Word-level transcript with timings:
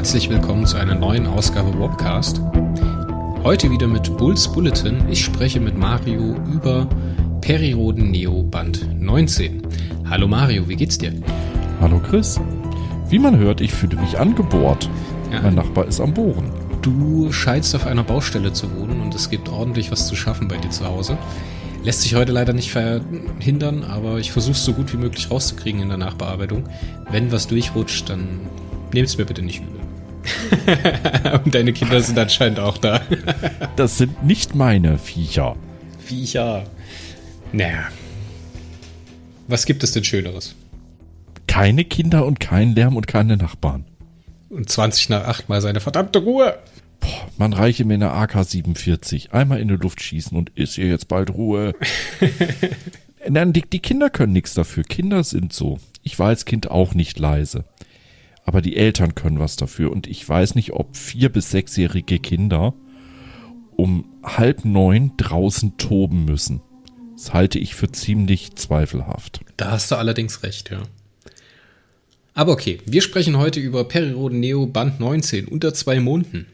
Herzlich 0.00 0.30
willkommen 0.30 0.64
zu 0.64 0.78
einer 0.78 0.94
neuen 0.94 1.26
Ausgabe 1.26 1.78
Wobcast. 1.78 2.40
Heute 3.44 3.70
wieder 3.70 3.86
mit 3.86 4.16
Bulls 4.16 4.50
Bulletin. 4.50 5.06
Ich 5.10 5.22
spreche 5.22 5.60
mit 5.60 5.76
Mario 5.76 6.36
über 6.50 6.88
Periroden 7.42 8.10
Neo 8.10 8.42
Band 8.42 8.98
19. 8.98 9.60
Hallo 10.08 10.26
Mario, 10.26 10.66
wie 10.70 10.76
geht's 10.76 10.96
dir? 10.96 11.12
Hallo 11.82 12.00
Chris. 12.00 12.40
Wie 13.10 13.18
man 13.18 13.36
hört, 13.36 13.60
ich 13.60 13.74
fühle 13.74 14.00
mich 14.00 14.18
angebohrt. 14.18 14.88
Ja. 15.30 15.42
Mein 15.42 15.56
Nachbar 15.56 15.86
ist 15.86 16.00
am 16.00 16.14
Bohren. 16.14 16.50
Du 16.80 17.30
scheinst 17.30 17.76
auf 17.76 17.86
einer 17.86 18.02
Baustelle 18.02 18.54
zu 18.54 18.74
wohnen 18.74 19.02
und 19.02 19.14
es 19.14 19.28
gibt 19.28 19.50
ordentlich 19.50 19.92
was 19.92 20.06
zu 20.06 20.16
schaffen 20.16 20.48
bei 20.48 20.56
dir 20.56 20.70
zu 20.70 20.86
Hause. 20.86 21.18
Lässt 21.84 22.00
sich 22.00 22.14
heute 22.14 22.32
leider 22.32 22.54
nicht 22.54 22.70
verhindern, 22.70 23.84
aber 23.84 24.16
ich 24.16 24.32
versuche 24.32 24.52
es 24.52 24.64
so 24.64 24.72
gut 24.72 24.94
wie 24.94 24.98
möglich 24.98 25.30
rauszukriegen 25.30 25.82
in 25.82 25.88
der 25.88 25.98
Nachbearbeitung. 25.98 26.64
Wenn 27.10 27.30
was 27.32 27.48
durchrutscht, 27.48 28.08
dann 28.08 28.40
nehmt 28.94 29.08
es 29.08 29.18
mir 29.18 29.26
bitte 29.26 29.42
nicht 29.42 29.60
übel. 29.60 29.79
Und 31.44 31.54
deine 31.54 31.72
Kinder 31.72 32.00
sind 32.00 32.18
anscheinend 32.18 32.60
auch 32.60 32.78
da. 32.78 33.00
das 33.76 33.98
sind 33.98 34.24
nicht 34.24 34.54
meine 34.54 34.98
Viecher. 34.98 35.56
Viecher. 35.98 36.64
Naja. 37.52 37.88
Was 39.48 39.66
gibt 39.66 39.82
es 39.82 39.92
denn 39.92 40.04
Schöneres? 40.04 40.54
Keine 41.46 41.84
Kinder 41.84 42.24
und 42.26 42.38
kein 42.38 42.76
Lärm 42.76 42.96
und 42.96 43.08
keine 43.08 43.36
Nachbarn. 43.36 43.84
Und 44.48 44.68
20 44.68 45.08
nach 45.08 45.24
8 45.24 45.48
mal 45.48 45.60
seine 45.60 45.80
verdammte 45.80 46.20
Ruhe. 46.20 46.58
Boah, 47.00 47.28
man 47.38 47.52
reiche 47.52 47.84
mir 47.84 47.94
eine 47.94 48.12
AK-47. 48.12 49.30
Einmal 49.32 49.60
in 49.60 49.68
die 49.68 49.74
Luft 49.74 50.00
schießen 50.00 50.36
und 50.36 50.50
ist 50.50 50.74
hier 50.74 50.86
jetzt 50.86 51.08
bald 51.08 51.30
Ruhe. 51.30 51.74
Nein, 53.28 53.52
die, 53.52 53.62
die 53.62 53.80
Kinder 53.80 54.10
können 54.10 54.32
nichts 54.32 54.54
dafür. 54.54 54.84
Kinder 54.84 55.24
sind 55.24 55.52
so. 55.52 55.78
Ich 56.02 56.18
war 56.18 56.28
als 56.28 56.44
Kind 56.44 56.70
auch 56.70 56.94
nicht 56.94 57.18
leise. 57.18 57.64
Aber 58.50 58.62
die 58.62 58.76
Eltern 58.76 59.14
können 59.14 59.38
was 59.38 59.54
dafür. 59.54 59.92
Und 59.92 60.08
ich 60.08 60.28
weiß 60.28 60.56
nicht, 60.56 60.72
ob 60.72 60.96
vier- 60.96 61.28
bis 61.28 61.52
sechsjährige 61.52 62.18
Kinder 62.18 62.74
um 63.76 64.06
halb 64.24 64.64
neun 64.64 65.12
draußen 65.16 65.76
toben 65.76 66.24
müssen. 66.24 66.60
Das 67.14 67.32
halte 67.32 67.60
ich 67.60 67.76
für 67.76 67.92
ziemlich 67.92 68.56
zweifelhaft. 68.56 69.38
Da 69.56 69.70
hast 69.70 69.92
du 69.92 69.94
allerdings 69.94 70.42
recht, 70.42 70.68
ja. 70.72 70.82
Aber 72.34 72.50
okay, 72.50 72.78
wir 72.86 73.02
sprechen 73.02 73.38
heute 73.38 73.60
über 73.60 73.84
Periroden 73.84 74.40
Neo 74.40 74.66
Band 74.66 74.98
19 74.98 75.46
unter 75.46 75.72
zwei 75.72 76.00
Monden. 76.00 76.46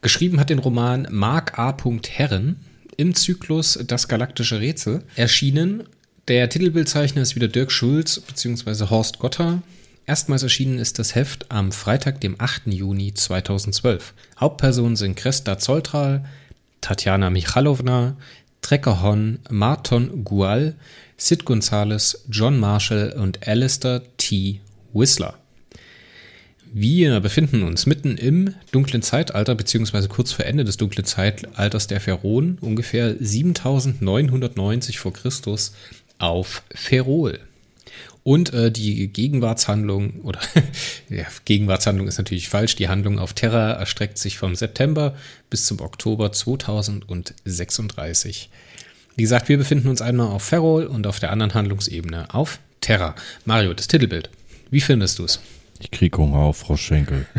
Geschrieben 0.00 0.40
hat 0.40 0.48
den 0.48 0.60
Roman 0.60 1.06
Mark 1.10 1.58
A. 1.58 1.76
Herren 2.08 2.56
im 2.96 3.14
Zyklus 3.14 3.78
Das 3.86 4.08
galaktische 4.08 4.60
Rätsel. 4.60 5.02
Erschienen, 5.14 5.82
der 6.26 6.48
Titelbildzeichner 6.48 7.20
ist 7.20 7.36
wieder 7.36 7.48
Dirk 7.48 7.70
Schulz 7.70 8.18
bzw. 8.18 8.86
Horst 8.88 9.18
Gotter. 9.18 9.62
Erstmals 10.06 10.44
erschienen 10.44 10.78
ist 10.78 11.00
das 11.00 11.16
Heft 11.16 11.50
am 11.50 11.72
Freitag, 11.72 12.20
dem 12.20 12.36
8. 12.38 12.68
Juni 12.68 13.12
2012. 13.12 14.14
Hauptpersonen 14.38 14.94
sind 14.94 15.16
Kresta 15.16 15.58
Zoltral, 15.58 16.24
Tatjana 16.80 17.28
Michalowna, 17.28 18.16
Trecker 18.62 19.02
Hon, 19.02 19.40
Marton 19.50 20.24
Gual, 20.24 20.76
Sid 21.16 21.44
Gonzales, 21.44 22.24
John 22.30 22.60
Marshall 22.60 23.16
und 23.18 23.48
Alistair 23.48 24.02
T. 24.16 24.60
Whistler. 24.92 25.34
Wir 26.72 27.18
befinden 27.18 27.64
uns 27.64 27.86
mitten 27.86 28.16
im 28.16 28.54
dunklen 28.70 29.02
Zeitalter, 29.02 29.56
beziehungsweise 29.56 30.08
kurz 30.08 30.30
vor 30.30 30.44
Ende 30.44 30.62
des 30.62 30.76
dunklen 30.76 31.04
Zeitalters 31.04 31.88
der 31.88 32.00
Pharaonen, 32.00 32.58
ungefähr 32.60 33.16
7990 33.18 35.00
vor 35.00 35.12
Christus, 35.12 35.72
auf 36.18 36.62
Ferol. 36.72 37.40
Und 38.26 38.52
äh, 38.52 38.70
die 38.72 39.06
Gegenwartshandlung, 39.06 40.22
oder 40.24 40.40
ja, 41.08 41.26
Gegenwartshandlung 41.44 42.08
ist 42.08 42.18
natürlich 42.18 42.48
falsch, 42.48 42.74
die 42.74 42.88
Handlung 42.88 43.20
auf 43.20 43.34
Terra 43.34 43.74
erstreckt 43.74 44.18
sich 44.18 44.36
vom 44.36 44.56
September 44.56 45.14
bis 45.48 45.66
zum 45.66 45.80
Oktober 45.80 46.32
2036. 46.32 48.50
Wie 49.14 49.22
gesagt, 49.22 49.48
wir 49.48 49.58
befinden 49.58 49.86
uns 49.86 50.02
einmal 50.02 50.26
auf 50.26 50.42
Ferrol 50.42 50.86
und 50.86 51.06
auf 51.06 51.20
der 51.20 51.30
anderen 51.30 51.54
Handlungsebene 51.54 52.34
auf 52.34 52.58
Terra. 52.80 53.14
Mario, 53.44 53.74
das 53.74 53.86
Titelbild. 53.86 54.28
Wie 54.72 54.80
findest 54.80 55.20
du 55.20 55.24
es? 55.24 55.38
Ich 55.78 55.92
krieg 55.92 56.18
Hunger 56.18 56.38
auf 56.38 56.56
Froschschenkel. 56.56 57.26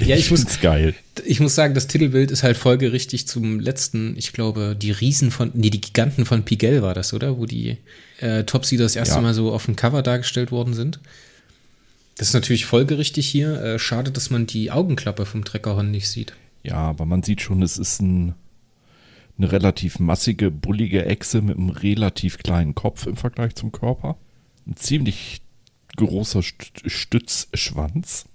ja, 0.00 0.16
ich, 0.16 0.26
ich 0.26 0.30
muss, 0.30 0.60
geil. 0.60 0.94
Ich 1.24 1.40
muss 1.40 1.54
sagen, 1.54 1.74
das 1.74 1.86
Titelbild 1.86 2.30
ist 2.30 2.42
halt 2.42 2.56
folgerichtig 2.56 3.26
zum 3.26 3.60
letzten, 3.60 4.16
ich 4.16 4.32
glaube, 4.32 4.76
die 4.80 4.90
Riesen 4.90 5.30
von, 5.30 5.50
nee, 5.54 5.70
die 5.70 5.80
Giganten 5.80 6.24
von 6.24 6.44
Pigel 6.44 6.82
war 6.82 6.94
das, 6.94 7.12
oder? 7.12 7.38
Wo 7.38 7.46
die 7.46 7.78
äh, 8.20 8.44
Topsy 8.44 8.76
das 8.76 8.96
erste 8.96 9.16
ja. 9.16 9.20
Mal 9.20 9.34
so 9.34 9.52
auf 9.52 9.66
dem 9.66 9.76
Cover 9.76 10.02
dargestellt 10.02 10.50
worden 10.52 10.74
sind. 10.74 11.00
Das 12.18 12.28
ist 12.28 12.34
natürlich 12.34 12.64
folgerichtig 12.66 13.26
hier. 13.26 13.60
Äh, 13.60 13.78
schade, 13.78 14.10
dass 14.10 14.30
man 14.30 14.46
die 14.46 14.70
Augenklappe 14.70 15.26
vom 15.26 15.44
Treckerhorn 15.44 15.90
nicht 15.90 16.08
sieht. 16.08 16.34
Ja, 16.62 16.76
aber 16.76 17.04
man 17.04 17.22
sieht 17.22 17.42
schon, 17.42 17.62
es 17.62 17.78
ist 17.78 18.00
ein, 18.00 18.34
eine 19.38 19.52
relativ 19.52 19.98
massige, 19.98 20.50
bullige 20.50 21.04
Echse 21.04 21.42
mit 21.42 21.58
einem 21.58 21.70
relativ 21.70 22.38
kleinen 22.38 22.74
Kopf 22.74 23.06
im 23.06 23.16
Vergleich 23.16 23.54
zum 23.54 23.70
Körper. 23.72 24.16
Ein 24.66 24.76
ziemlich 24.76 25.42
großer 25.96 26.42
Stützschwanz. 26.42 28.26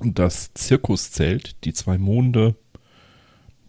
Das 0.00 0.52
Zirkuszelt, 0.54 1.56
die 1.64 1.72
zwei 1.72 1.98
Monde, 1.98 2.54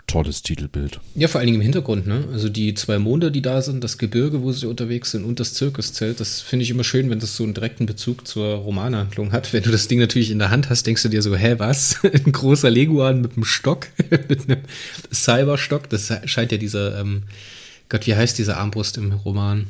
tolles 0.10 0.42
Titelbild. 0.42 1.00
Ja, 1.16 1.28
vor 1.28 1.40
allen 1.40 1.48
Dingen 1.48 1.60
im 1.60 1.64
Hintergrund, 1.64 2.08
ne? 2.08 2.28
Also 2.32 2.50
die 2.50 2.74
zwei 2.74 3.00
Monde, 3.00 3.32
die 3.32 3.42
da 3.42 3.62
sind, 3.62 3.84
das 3.84 3.98
Gebirge, 3.98 4.42
wo 4.42 4.52
sie 4.52 4.68
unterwegs 4.68 5.12
sind 5.12 5.24
und 5.24 5.40
das 5.40 5.54
Zirkuszelt, 5.54 6.20
das 6.20 6.42
finde 6.42 6.64
ich 6.64 6.72
immer 6.72 6.84
schön, 6.84 7.10
wenn 7.10 7.20
das 7.20 7.36
so 7.36 7.44
einen 7.44 7.54
direkten 7.54 7.86
Bezug 7.86 8.28
zur 8.28 8.56
Romanhandlung 8.56 9.32
hat. 9.32 9.54
Wenn 9.54 9.64
du 9.64 9.72
das 9.72 9.88
Ding 9.88 10.00
natürlich 10.00 10.32
in 10.32 10.40
der 10.40 10.50
Hand 10.50 10.70
hast, 10.70 10.86
denkst 10.86 11.04
du 11.04 11.10
dir 11.10 11.22
so, 11.22 11.36
hä, 11.36 11.56
was? 11.58 11.98
Ein 12.04 12.32
großer 12.32 12.70
Leguan 12.70 13.22
mit 13.22 13.34
einem 13.34 13.46
Stock, 13.46 13.88
mit 14.28 14.50
einem 14.50 14.64
Cyberstock, 15.14 15.90
das 15.90 16.12
scheint 16.26 16.52
ja 16.52 16.58
dieser, 16.58 17.00
ähm, 17.00 17.24
Gott, 17.88 18.06
wie 18.08 18.16
heißt 18.16 18.38
diese 18.38 18.58
Armbrust 18.58 18.98
im 18.98 19.12
Roman? 19.12 19.68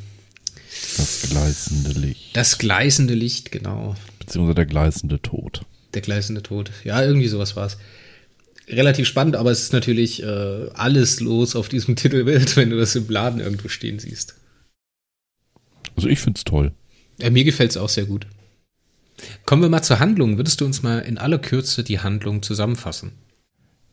Das 0.98 1.28
gleißende 1.30 2.00
Licht. 2.00 2.36
Das 2.36 2.58
gleißende 2.58 3.14
Licht, 3.14 3.52
genau. 3.52 3.96
Beziehungsweise 4.20 4.56
der 4.56 4.66
gleißende 4.66 5.22
Tod. 5.22 5.66
Der 5.94 6.02
gleißende 6.02 6.44
Tod. 6.44 6.72
Ja, 6.84 7.04
irgendwie 7.04 7.28
sowas 7.28 7.56
war 7.56 7.66
es. 7.66 7.78
Relativ 8.68 9.08
spannend, 9.08 9.36
aber 9.36 9.52
es 9.52 9.64
ist 9.64 9.74
natürlich 9.74 10.22
äh, 10.22 10.70
alles 10.74 11.20
los 11.20 11.56
auf 11.56 11.70
diesem 11.70 11.96
Titelbild, 11.98 12.56
wenn 12.56 12.70
du 12.70 12.78
das 12.78 12.96
im 12.96 13.10
Laden 13.10 13.40
irgendwo 13.40 13.68
stehen 13.68 14.00
siehst. 14.00 14.36
Also 15.96 16.08
ich 16.08 16.20
finde 16.20 16.38
es 16.38 16.44
toll. 16.44 16.72
Ja, 17.20 17.30
mir 17.30 17.44
gefällt 17.44 17.72
es 17.72 17.78
auch 17.78 17.90
sehr 17.90 18.06
gut. 18.06 18.28
Kommen 19.46 19.62
wir 19.62 19.70
mal 19.70 19.82
zur 19.82 20.00
Handlung. 20.00 20.38
Würdest 20.38 20.62
du 20.62 20.66
uns 20.66 20.84
mal 20.84 21.00
in 21.00 21.18
aller 21.18 21.40
Kürze 21.40 21.84
die 21.84 22.00
Handlung 22.00 22.42
zusammenfassen? 22.42 23.12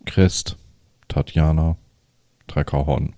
Crest, 0.05 0.57
Tatjana, 1.09 1.77
Treckerhorn 2.47 3.15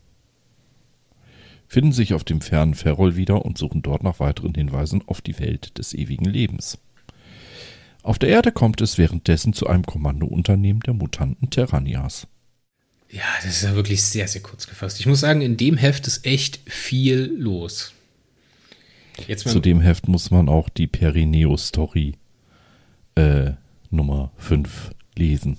finden 1.69 1.93
sich 1.93 2.15
auf 2.15 2.25
dem 2.25 2.41
fernen 2.41 2.75
Ferrol 2.75 3.15
wieder 3.15 3.44
und 3.44 3.59
suchen 3.59 3.83
dort 3.83 4.03
nach 4.03 4.19
weiteren 4.21 4.55
Hinweisen 4.55 5.03
auf 5.06 5.21
die 5.21 5.38
Welt 5.38 5.77
des 5.78 5.94
ewigen 5.94 6.25
Lebens. 6.25 6.78
Auf 8.03 8.19
der 8.19 8.29
Erde 8.29 8.53
kommt 8.53 8.81
es 8.81 8.99
währenddessen 8.99 9.53
zu 9.53 9.67
einem 9.67 9.85
Kommandounternehmen 9.85 10.81
der 10.81 10.95
Mutanten 10.95 11.51
Terranias. 11.51 12.27
Ja, 13.11 13.23
das 13.43 13.57
ist 13.57 13.63
ja 13.65 13.75
wirklich 13.75 14.03
sehr, 14.03 14.29
sehr 14.29 14.43
kurz 14.43 14.67
gefasst. 14.67 15.01
Ich 15.01 15.07
muss 15.07 15.21
sagen, 15.21 15.41
in 15.41 15.57
dem 15.57 15.77
Heft 15.77 16.07
ist 16.07 16.27
echt 16.27 16.61
viel 16.67 17.33
los. 17.37 17.93
Zu 19.37 19.61
dem 19.61 19.81
Heft 19.81 20.06
muss 20.09 20.31
man 20.31 20.49
auch 20.49 20.69
die 20.69 20.87
Perineo-Story 20.87 22.15
äh, 23.17 23.53
Nummer 23.91 24.31
5 24.37 24.93
lesen. 25.17 25.56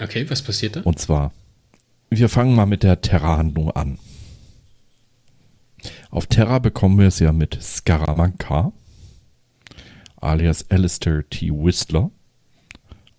Okay, 0.00 0.28
was 0.28 0.42
passiert 0.42 0.76
da? 0.76 0.80
Und 0.82 0.98
zwar, 0.98 1.32
wir 2.10 2.28
fangen 2.28 2.54
mal 2.54 2.66
mit 2.66 2.82
der 2.82 3.00
Terra-Handlung 3.00 3.70
an. 3.70 3.98
Auf 6.10 6.26
Terra 6.26 6.58
bekommen 6.58 6.98
wir 6.98 7.06
es 7.06 7.18
ja 7.18 7.32
mit 7.32 7.58
Scaramanca, 7.62 8.72
alias 10.20 10.70
Alistair 10.70 11.28
T. 11.28 11.50
Whistler, 11.50 12.10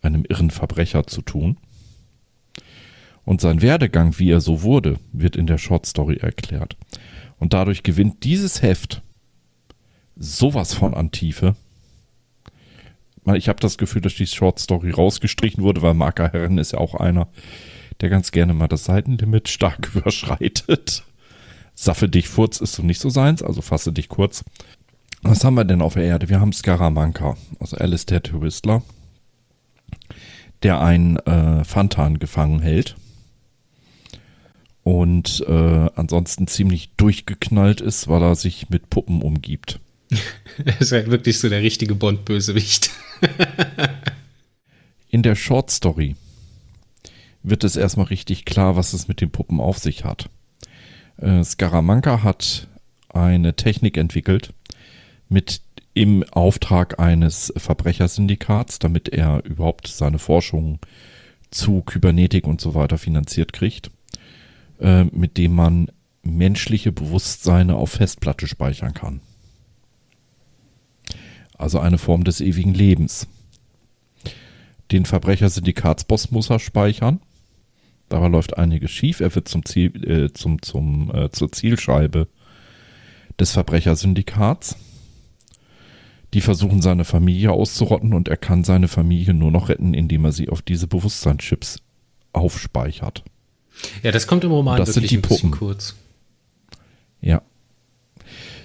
einem 0.01 0.25
irren 0.25 0.51
Verbrecher, 0.51 1.07
zu 1.07 1.21
tun. 1.21 1.57
Und 3.25 3.41
sein 3.41 3.61
Werdegang, 3.61 4.17
wie 4.17 4.31
er 4.31 4.41
so 4.41 4.63
wurde, 4.63 4.97
wird 5.11 5.35
in 5.35 5.47
der 5.47 5.57
Shortstory 5.57 6.17
erklärt. 6.17 6.77
Und 7.37 7.53
dadurch 7.53 7.83
gewinnt 7.83 8.23
dieses 8.23 8.61
Heft 8.61 9.01
sowas 10.15 10.73
von 10.73 10.93
an 10.93 11.11
Tiefe. 11.11 11.55
Ich 13.35 13.47
habe 13.47 13.59
das 13.59 13.77
Gefühl, 13.77 14.01
dass 14.01 14.15
die 14.15 14.25
Shortstory 14.25 14.91
rausgestrichen 14.91 15.63
wurde, 15.63 15.81
weil 15.81 15.93
Marker 15.93 16.31
Herren 16.31 16.57
ist 16.57 16.73
ja 16.73 16.79
auch 16.79 16.95
einer, 16.95 17.27
der 18.01 18.09
ganz 18.09 18.31
gerne 18.31 18.53
mal 18.53 18.67
das 18.67 18.85
Seitenlimit 18.85 19.47
stark 19.47 19.91
überschreitet. 19.95 21.03
Saffe 21.75 22.09
dich 22.09 22.27
Furz 22.27 22.59
ist 22.59 22.73
so 22.73 22.83
nicht 22.83 22.99
so 22.99 23.09
seins, 23.09 23.41
also 23.41 23.61
fasse 23.61 23.93
dich 23.93 24.09
kurz. 24.09 24.43
Was 25.21 25.43
haben 25.43 25.55
wir 25.55 25.65
denn 25.65 25.81
auf 25.81 25.95
der 25.95 26.03
Erde? 26.03 26.29
Wir 26.29 26.39
haben 26.39 26.53
Scaramanca, 26.53 27.35
also 27.59 27.77
Alistair 27.77 28.21
Whistler, 28.31 28.83
der 30.63 30.81
einen 30.81 31.17
äh, 31.17 31.63
Fantan 31.63 32.19
gefangen 32.19 32.61
hält 32.61 32.95
und 34.83 35.43
äh, 35.47 35.89
ansonsten 35.95 36.47
ziemlich 36.47 36.91
durchgeknallt 36.95 37.81
ist, 37.81 38.07
weil 38.07 38.23
er 38.23 38.35
sich 38.35 38.69
mit 38.69 38.89
Puppen 38.89 39.21
umgibt. 39.21 39.79
er 40.65 40.81
ist 40.81 40.91
halt 40.91 41.11
wirklich 41.11 41.37
so 41.39 41.49
der 41.49 41.61
richtige 41.61 41.95
Bond-Bösewicht. 41.95 42.89
In 45.09 45.21
der 45.21 45.35
Short 45.35 45.69
Story 45.69 46.15
wird 47.43 47.63
es 47.63 47.75
erstmal 47.75 48.07
richtig 48.07 48.45
klar, 48.45 48.75
was 48.75 48.93
es 48.93 49.07
mit 49.07 49.21
den 49.21 49.31
Puppen 49.31 49.59
auf 49.59 49.77
sich 49.77 50.05
hat. 50.05 50.29
Äh, 51.17 51.43
Scaramanca 51.43 52.23
hat 52.23 52.67
eine 53.09 53.55
Technik 53.55 53.97
entwickelt 53.97 54.53
mit 55.29 55.61
im 55.93 56.23
Auftrag 56.31 56.99
eines 56.99 57.53
Verbrechersyndikats, 57.57 58.79
damit 58.79 59.09
er 59.09 59.43
überhaupt 59.45 59.87
seine 59.87 60.19
Forschung 60.19 60.79
zu 61.51 61.81
Kybernetik 61.81 62.45
und 62.45 62.61
so 62.61 62.75
weiter 62.75 62.97
finanziert 62.97 63.53
kriegt, 63.53 63.91
äh, 64.79 65.05
mit 65.05 65.37
dem 65.37 65.55
man 65.55 65.91
menschliche 66.21 66.91
Bewusstseine 66.91 67.75
auf 67.75 67.91
Festplatte 67.91 68.47
speichern 68.47 68.93
kann. 68.93 69.21
Also 71.57 71.79
eine 71.79 71.97
Form 71.97 72.23
des 72.23 72.39
ewigen 72.39 72.73
Lebens. 72.73 73.27
Den 74.91 75.05
Verbrechersyndikatsboss 75.05 76.31
muss 76.31 76.49
er 76.49 76.59
speichern. 76.59 77.19
Dabei 78.07 78.27
läuft 78.27 78.57
einiges 78.57 78.91
schief. 78.91 79.19
Er 79.19 79.33
wird 79.35 79.47
zum 79.47 79.65
Ziel, 79.65 80.09
äh, 80.09 80.33
zum, 80.33 80.61
zum, 80.61 81.13
äh, 81.13 81.29
zur 81.31 81.51
Zielscheibe 81.51 82.27
des 83.39 83.51
Verbrechersyndikats. 83.51 84.75
Die 86.33 86.41
versuchen 86.41 86.81
seine 86.81 87.05
Familie 87.05 87.51
auszurotten 87.51 88.13
und 88.13 88.27
er 88.27 88.37
kann 88.37 88.63
seine 88.63 88.87
Familie 88.87 89.33
nur 89.33 89.51
noch 89.51 89.69
retten, 89.69 89.93
indem 89.93 90.25
er 90.25 90.31
sie 90.31 90.49
auf 90.49 90.61
diese 90.61 90.87
Bewusstseinschips 90.87 91.79
aufspeichert. 92.33 93.23
Ja, 94.03 94.11
das 94.11 94.27
kommt 94.27 94.43
im 94.43 94.51
Roman 94.51 94.77
das 94.77 94.89
wirklich 94.89 95.09
sind 95.09 95.11
die 95.11 95.17
ein 95.17 95.29
bisschen 95.29 95.51
Puppen. 95.51 95.67
kurz. 95.67 95.95
Ja. 97.21 97.41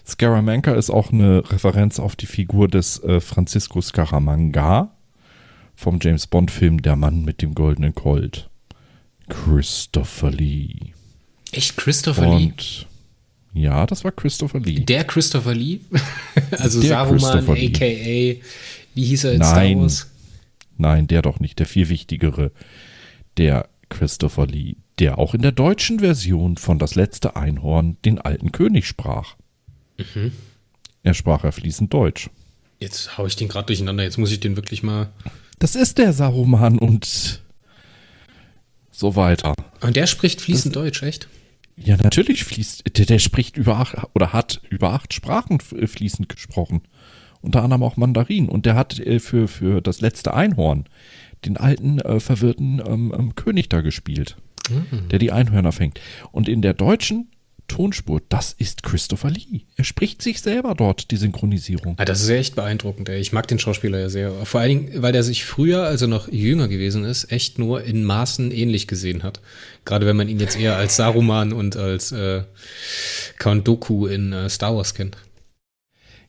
Scaramanga 0.06 0.75
ist 0.75 0.90
auch 0.90 1.12
eine 1.12 1.50
Referenz 1.50 1.99
auf 1.99 2.16
die 2.16 2.26
Figur 2.26 2.69
des 2.69 3.02
äh, 3.02 3.20
Francisco 3.20 3.81
Scaramanga 3.81 4.90
vom 5.75 5.99
James 6.00 6.26
Bond 6.26 6.50
Film 6.50 6.82
Der 6.82 6.96
Mann 6.96 7.25
mit 7.25 7.40
dem 7.40 7.55
goldenen 7.55 7.94
Colt. 7.94 8.50
Christopher 9.28 10.31
Lee. 10.31 10.93
Echt 11.52 11.76
Christopher 11.76 12.37
Lee? 12.37 12.52
Ja, 13.55 13.87
das 13.87 14.03
war 14.05 14.11
Christopher 14.12 14.59
Lee. 14.61 14.81
Der 14.81 15.05
Christopher 15.05 15.55
Lee? 15.55 15.81
also 16.59 16.81
Der 16.81 16.91
Saruman, 16.91 17.47
Lee. 17.55 17.67
a.k.a. 17.69 18.45
Wie 18.95 19.05
hieß 19.05 19.25
er 19.25 19.33
in 19.35 19.39
Nein. 19.39 19.49
Star 19.49 19.81
Wars? 19.83 20.11
Nein, 20.77 21.06
der 21.06 21.23
doch 21.23 21.39
nicht. 21.41 21.61
Der 21.61 21.67
viel 21.67 21.89
wichtigere. 21.89 22.51
Der 23.37 23.69
Christopher 23.89 24.47
Lee, 24.49 24.75
der 24.99 25.19
auch 25.19 25.35
in 25.35 25.43
der 25.43 25.53
deutschen 25.53 26.01
Version 26.01 26.56
von 26.56 26.79
Das 26.81 26.97
letzte 26.97 27.37
Einhorn 27.37 27.97
den 28.05 28.21
alten 28.21 28.51
König 28.51 28.87
sprach. 28.87 29.37
Mhm. 29.99 30.33
Er 31.05 31.15
sprach 31.15 31.45
er 31.45 31.53
fließend 31.53 31.95
Deutsch. 31.95 32.31
Jetzt 32.81 33.17
hau 33.17 33.27
ich 33.27 33.37
den 33.37 33.47
gerade 33.49 33.67
durcheinander. 33.67 34.03
Jetzt 34.03 34.19
muss 34.19 34.33
ich 34.33 34.41
den 34.41 34.57
wirklich 34.57 34.83
mal. 34.83 35.11
Das 35.61 35.77
ist 35.77 35.99
der 35.99 36.12
Saruman 36.12 36.79
und 36.79 37.41
so 38.91 39.15
weiter. 39.15 39.55
Und 39.81 39.95
der 39.95 40.07
spricht 40.09 40.41
fließend 40.41 40.75
Deutsch, 40.75 41.03
echt? 41.03 41.29
Ja, 41.76 41.97
natürlich 41.97 42.44
fließt, 42.44 42.97
der, 42.99 43.06
der 43.06 43.19
spricht 43.19 43.56
über 43.56 43.79
acht 43.79 43.97
oder 44.15 44.32
hat 44.32 44.61
über 44.71 44.93
acht 44.93 45.12
Sprachen 45.12 45.59
f- 45.61 45.75
fließend 45.91 46.29
gesprochen. 46.29 46.82
Unter 47.41 47.62
anderem 47.62 47.82
auch 47.82 47.97
Mandarin. 47.97 48.49
Und 48.49 48.65
der 48.65 48.75
hat 48.75 48.99
äh, 49.00 49.19
für, 49.21 49.49
für 49.49 49.81
das 49.82 50.00
letzte 50.00 50.35
Einhorn 50.35 50.85
den 51.44 51.56
alten, 51.56 51.99
äh, 51.99 52.21
verwirrten 52.21 52.81
ähm, 52.87 53.12
ähm, 53.17 53.35
König 53.35 53.69
da 53.69 53.81
gespielt, 53.82 54.37
der 55.11 55.19
die 55.19 55.31
Einhörner 55.32 55.73
fängt. 55.73 56.00
Und 56.32 56.49
in 56.49 56.62
der 56.62 56.73
deutschen 56.73 57.29
Tonspur, 57.75 58.23
das 58.29 58.53
ist 58.53 58.85
Christopher 58.85 59.31
Lee. 59.31 59.62
Er 59.75 59.82
spricht 59.82 60.23
sich 60.23 60.41
selber 60.41 60.76
dort, 60.76 61.11
die 61.11 61.17
Synchronisierung. 61.17 61.97
Ah, 61.99 62.05
das 62.05 62.23
ist 62.23 62.29
ja 62.29 62.37
echt 62.37 62.55
beeindruckend. 62.55 63.09
Ey. 63.09 63.19
Ich 63.19 63.32
mag 63.32 63.49
den 63.49 63.59
Schauspieler 63.59 63.99
ja 63.99 64.09
sehr. 64.09 64.31
Vor 64.47 64.61
allen 64.61 64.69
Dingen, 64.69 65.03
weil 65.03 65.12
der 65.12 65.25
sich 65.25 65.44
früher, 65.44 65.82
als 65.82 66.00
er 66.00 66.06
noch 66.06 66.31
jünger 66.31 66.69
gewesen 66.69 67.05
ist, 67.05 67.32
echt 67.32 67.59
nur 67.59 67.82
in 67.82 68.05
Maßen 68.05 68.53
ähnlich 68.53 68.87
gesehen 68.87 69.25
hat. 69.25 69.41
Gerade 69.85 70.06
wenn 70.06 70.17
man 70.17 70.29
ihn 70.29 70.38
jetzt 70.38 70.56
eher 70.56 70.76
als 70.76 70.94
Saruman 70.94 71.53
und 71.53 71.76
als 71.76 72.12
äh, 72.12 72.44
Count 73.41 73.67
Doku 73.67 74.06
in 74.06 74.32
äh, 74.32 74.49
Star 74.49 74.76
Wars 74.76 74.94
kennt. 74.94 75.17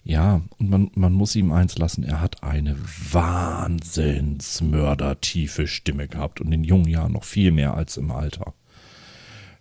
Ja, 0.03 0.41
und 0.57 0.71
man, 0.71 0.89
man 0.95 1.13
muss 1.13 1.35
ihm 1.35 1.51
eins 1.51 1.77
lassen, 1.77 2.03
er 2.03 2.21
hat 2.21 2.41
eine 2.41 2.75
wahnsinnsmördertiefe 3.11 5.67
Stimme 5.67 6.07
gehabt 6.07 6.41
und 6.41 6.51
in 6.51 6.63
jungen 6.63 6.87
Jahren 6.87 7.13
noch 7.13 7.23
viel 7.23 7.51
mehr 7.51 7.75
als 7.75 7.97
im 7.97 8.09
Alter. 8.09 8.55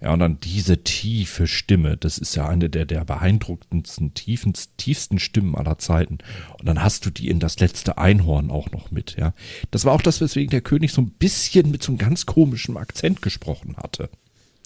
Ja, 0.04 0.12
und 0.12 0.18
dann 0.18 0.38
diese 0.38 0.84
tiefe 0.84 1.46
Stimme, 1.46 1.96
das 1.96 2.18
ist 2.18 2.34
ja 2.34 2.46
eine 2.46 2.68
der, 2.68 2.84
der 2.84 3.06
beeindruckendsten, 3.06 4.12
tiefen, 4.12 4.52
tiefsten 4.76 5.18
Stimmen 5.18 5.54
aller 5.54 5.78
Zeiten. 5.78 6.18
Und 6.58 6.66
dann 6.66 6.82
hast 6.82 7.06
du 7.06 7.10
die 7.10 7.30
in 7.30 7.40
das 7.40 7.58
letzte 7.58 7.96
Einhorn 7.96 8.50
auch 8.50 8.70
noch 8.70 8.90
mit, 8.90 9.16
ja. 9.16 9.32
Das 9.70 9.86
war 9.86 9.94
auch 9.94 10.02
das, 10.02 10.20
weswegen 10.20 10.50
der 10.50 10.60
König 10.60 10.92
so 10.92 11.00
ein 11.00 11.08
bisschen 11.08 11.70
mit 11.70 11.82
so 11.82 11.90
einem 11.90 11.98
ganz 11.98 12.26
komischen 12.26 12.76
Akzent 12.76 13.22
gesprochen 13.22 13.78
hatte. 13.78 14.10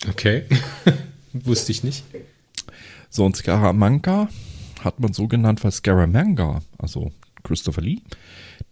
Okay. 0.08 0.43
Wusste 1.32 1.70
ich 1.70 1.84
nicht. 1.84 2.02
So, 3.08 3.25
und 3.25 3.37
Scaramanga 3.37 4.29
hat 4.82 4.99
man 4.99 5.12
so 5.12 5.29
genannt, 5.29 5.62
weil 5.62 5.70
Scaramanga, 5.70 6.62
also 6.79 7.12
Christopher 7.44 7.82
Lee, 7.82 8.00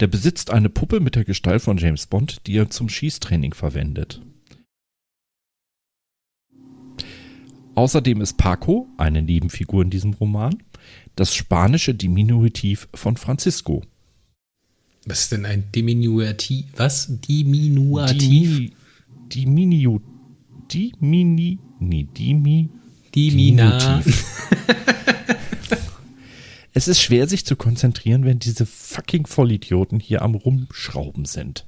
der 0.00 0.08
besitzt 0.08 0.50
eine 0.50 0.69
Puppe 0.69 0.98
mit 0.98 1.14
der 1.14 1.24
Gestalt 1.24 1.62
von 1.62 1.78
James 1.78 2.06
Bond, 2.06 2.44
die 2.48 2.56
er 2.56 2.70
zum 2.70 2.88
Schießtraining 2.88 3.54
verwendet. 3.54 4.20
Außerdem 7.76 8.23
ist 8.23 8.38
Paco, 8.38 8.88
eine 8.96 9.20
Nebenfigur 9.20 9.82
in 9.82 9.90
diesem 9.90 10.14
Roman, 10.14 10.62
das 11.14 11.34
spanische 11.34 11.94
Diminutiv 11.94 12.88
von 12.94 13.19
Francisco. 13.19 13.82
Was 15.05 15.20
ist 15.20 15.32
denn 15.32 15.44
ein 15.44 15.70
Diminuativ? 15.73 16.64
Was? 16.76 17.06
Diminuativ? 17.20 18.19
Dimi, 18.19 18.73
Diminu, 19.31 20.00
Dimini, 20.73 21.58
nee, 21.78 22.08
Dimi, 22.17 22.70
Dimina. 23.14 23.79
Diminutiv. 23.79 24.26
es 26.72 26.88
ist 26.88 27.02
schwer, 27.02 27.29
sich 27.29 27.44
zu 27.44 27.56
konzentrieren, 27.56 28.24
wenn 28.24 28.39
diese 28.39 28.65
fucking 28.65 29.27
Vollidioten 29.27 30.00
hier 30.00 30.22
am 30.22 30.34
Rumschrauben 30.34 31.27
sind. 31.27 31.67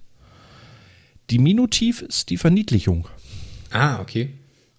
Diminutiv 1.31 2.01
ist 2.01 2.31
die 2.31 2.39
Verniedlichung. 2.39 3.09
Ah, 3.71 4.01
okay. 4.01 4.31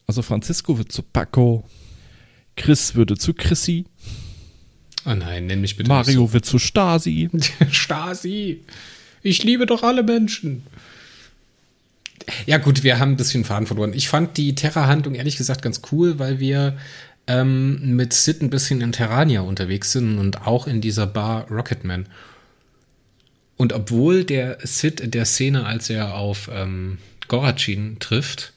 Also 0.10 0.24
Francisco 0.24 0.76
wird 0.80 0.92
zu 0.92 1.04
Paco, 1.04 1.70
Chris 2.56 2.96
würde 2.96 3.16
zu 3.16 3.36
Chrissy, 3.36 3.86
Oh 5.06 5.14
nein, 5.14 5.46
nenn 5.46 5.62
mich 5.62 5.78
bitte 5.78 5.88
Mario 5.88 6.34
wird 6.34 6.46
zu 6.46 6.58
Stasi. 6.58 7.30
so. 7.32 7.40
Stasi. 7.70 8.64
Ich 9.22 9.44
liebe 9.44 9.68
doch 9.68 9.84
alle 9.84 10.02
Menschen. 10.02 10.64
Ja, 12.48 12.58
gut, 12.58 12.82
wir 12.82 12.98
haben 12.98 13.12
ein 13.12 13.18
bisschen 13.18 13.46
Faden 13.46 13.68
verloren. 13.68 13.94
Ich 13.94 14.10
fand 14.10 14.36
die 14.36 14.56
Terra-Handlung 14.56 15.14
ehrlich 15.14 15.38
gesagt 15.38 15.62
ganz 15.62 15.82
cool, 15.92 16.18
weil 16.18 16.40
wir 16.40 16.76
ähm, 17.28 17.96
mit 17.96 18.12
Sid 18.12 18.42
ein 18.42 18.50
bisschen 18.50 18.82
in 18.82 18.92
Terrania 18.92 19.42
unterwegs 19.42 19.92
sind 19.92 20.18
und 20.18 20.48
auch 20.48 20.66
in 20.66 20.82
dieser 20.82 21.06
Bar 21.06 21.52
Rocketman. 21.52 22.08
Und 23.58 23.74
obwohl 23.74 24.24
der 24.24 24.58
Sid 24.64 25.02
in 25.02 25.12
der 25.12 25.26
Szene, 25.26 25.68
als 25.68 25.88
er 25.92 26.16
auf 26.16 26.50
ähm, 26.52 26.98
Gorachin 27.28 28.00
trifft, 28.00 28.54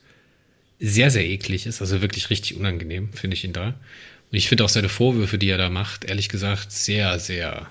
sehr, 0.85 1.09
sehr 1.09 1.25
eklig 1.25 1.65
ist, 1.65 1.79
also 1.79 2.01
wirklich 2.01 2.29
richtig 2.29 2.57
unangenehm, 2.57 3.13
finde 3.13 3.35
ich 3.35 3.45
ihn 3.45 3.53
da. 3.53 3.67
Und 3.67 4.37
ich 4.37 4.49
finde 4.49 4.65
auch 4.65 4.69
seine 4.69 4.89
Vorwürfe, 4.89 5.37
die 5.37 5.49
er 5.49 5.57
da 5.57 5.69
macht, 5.69 6.03
ehrlich 6.03 6.27
gesagt, 6.27 6.73
sehr, 6.73 7.19
sehr 7.19 7.67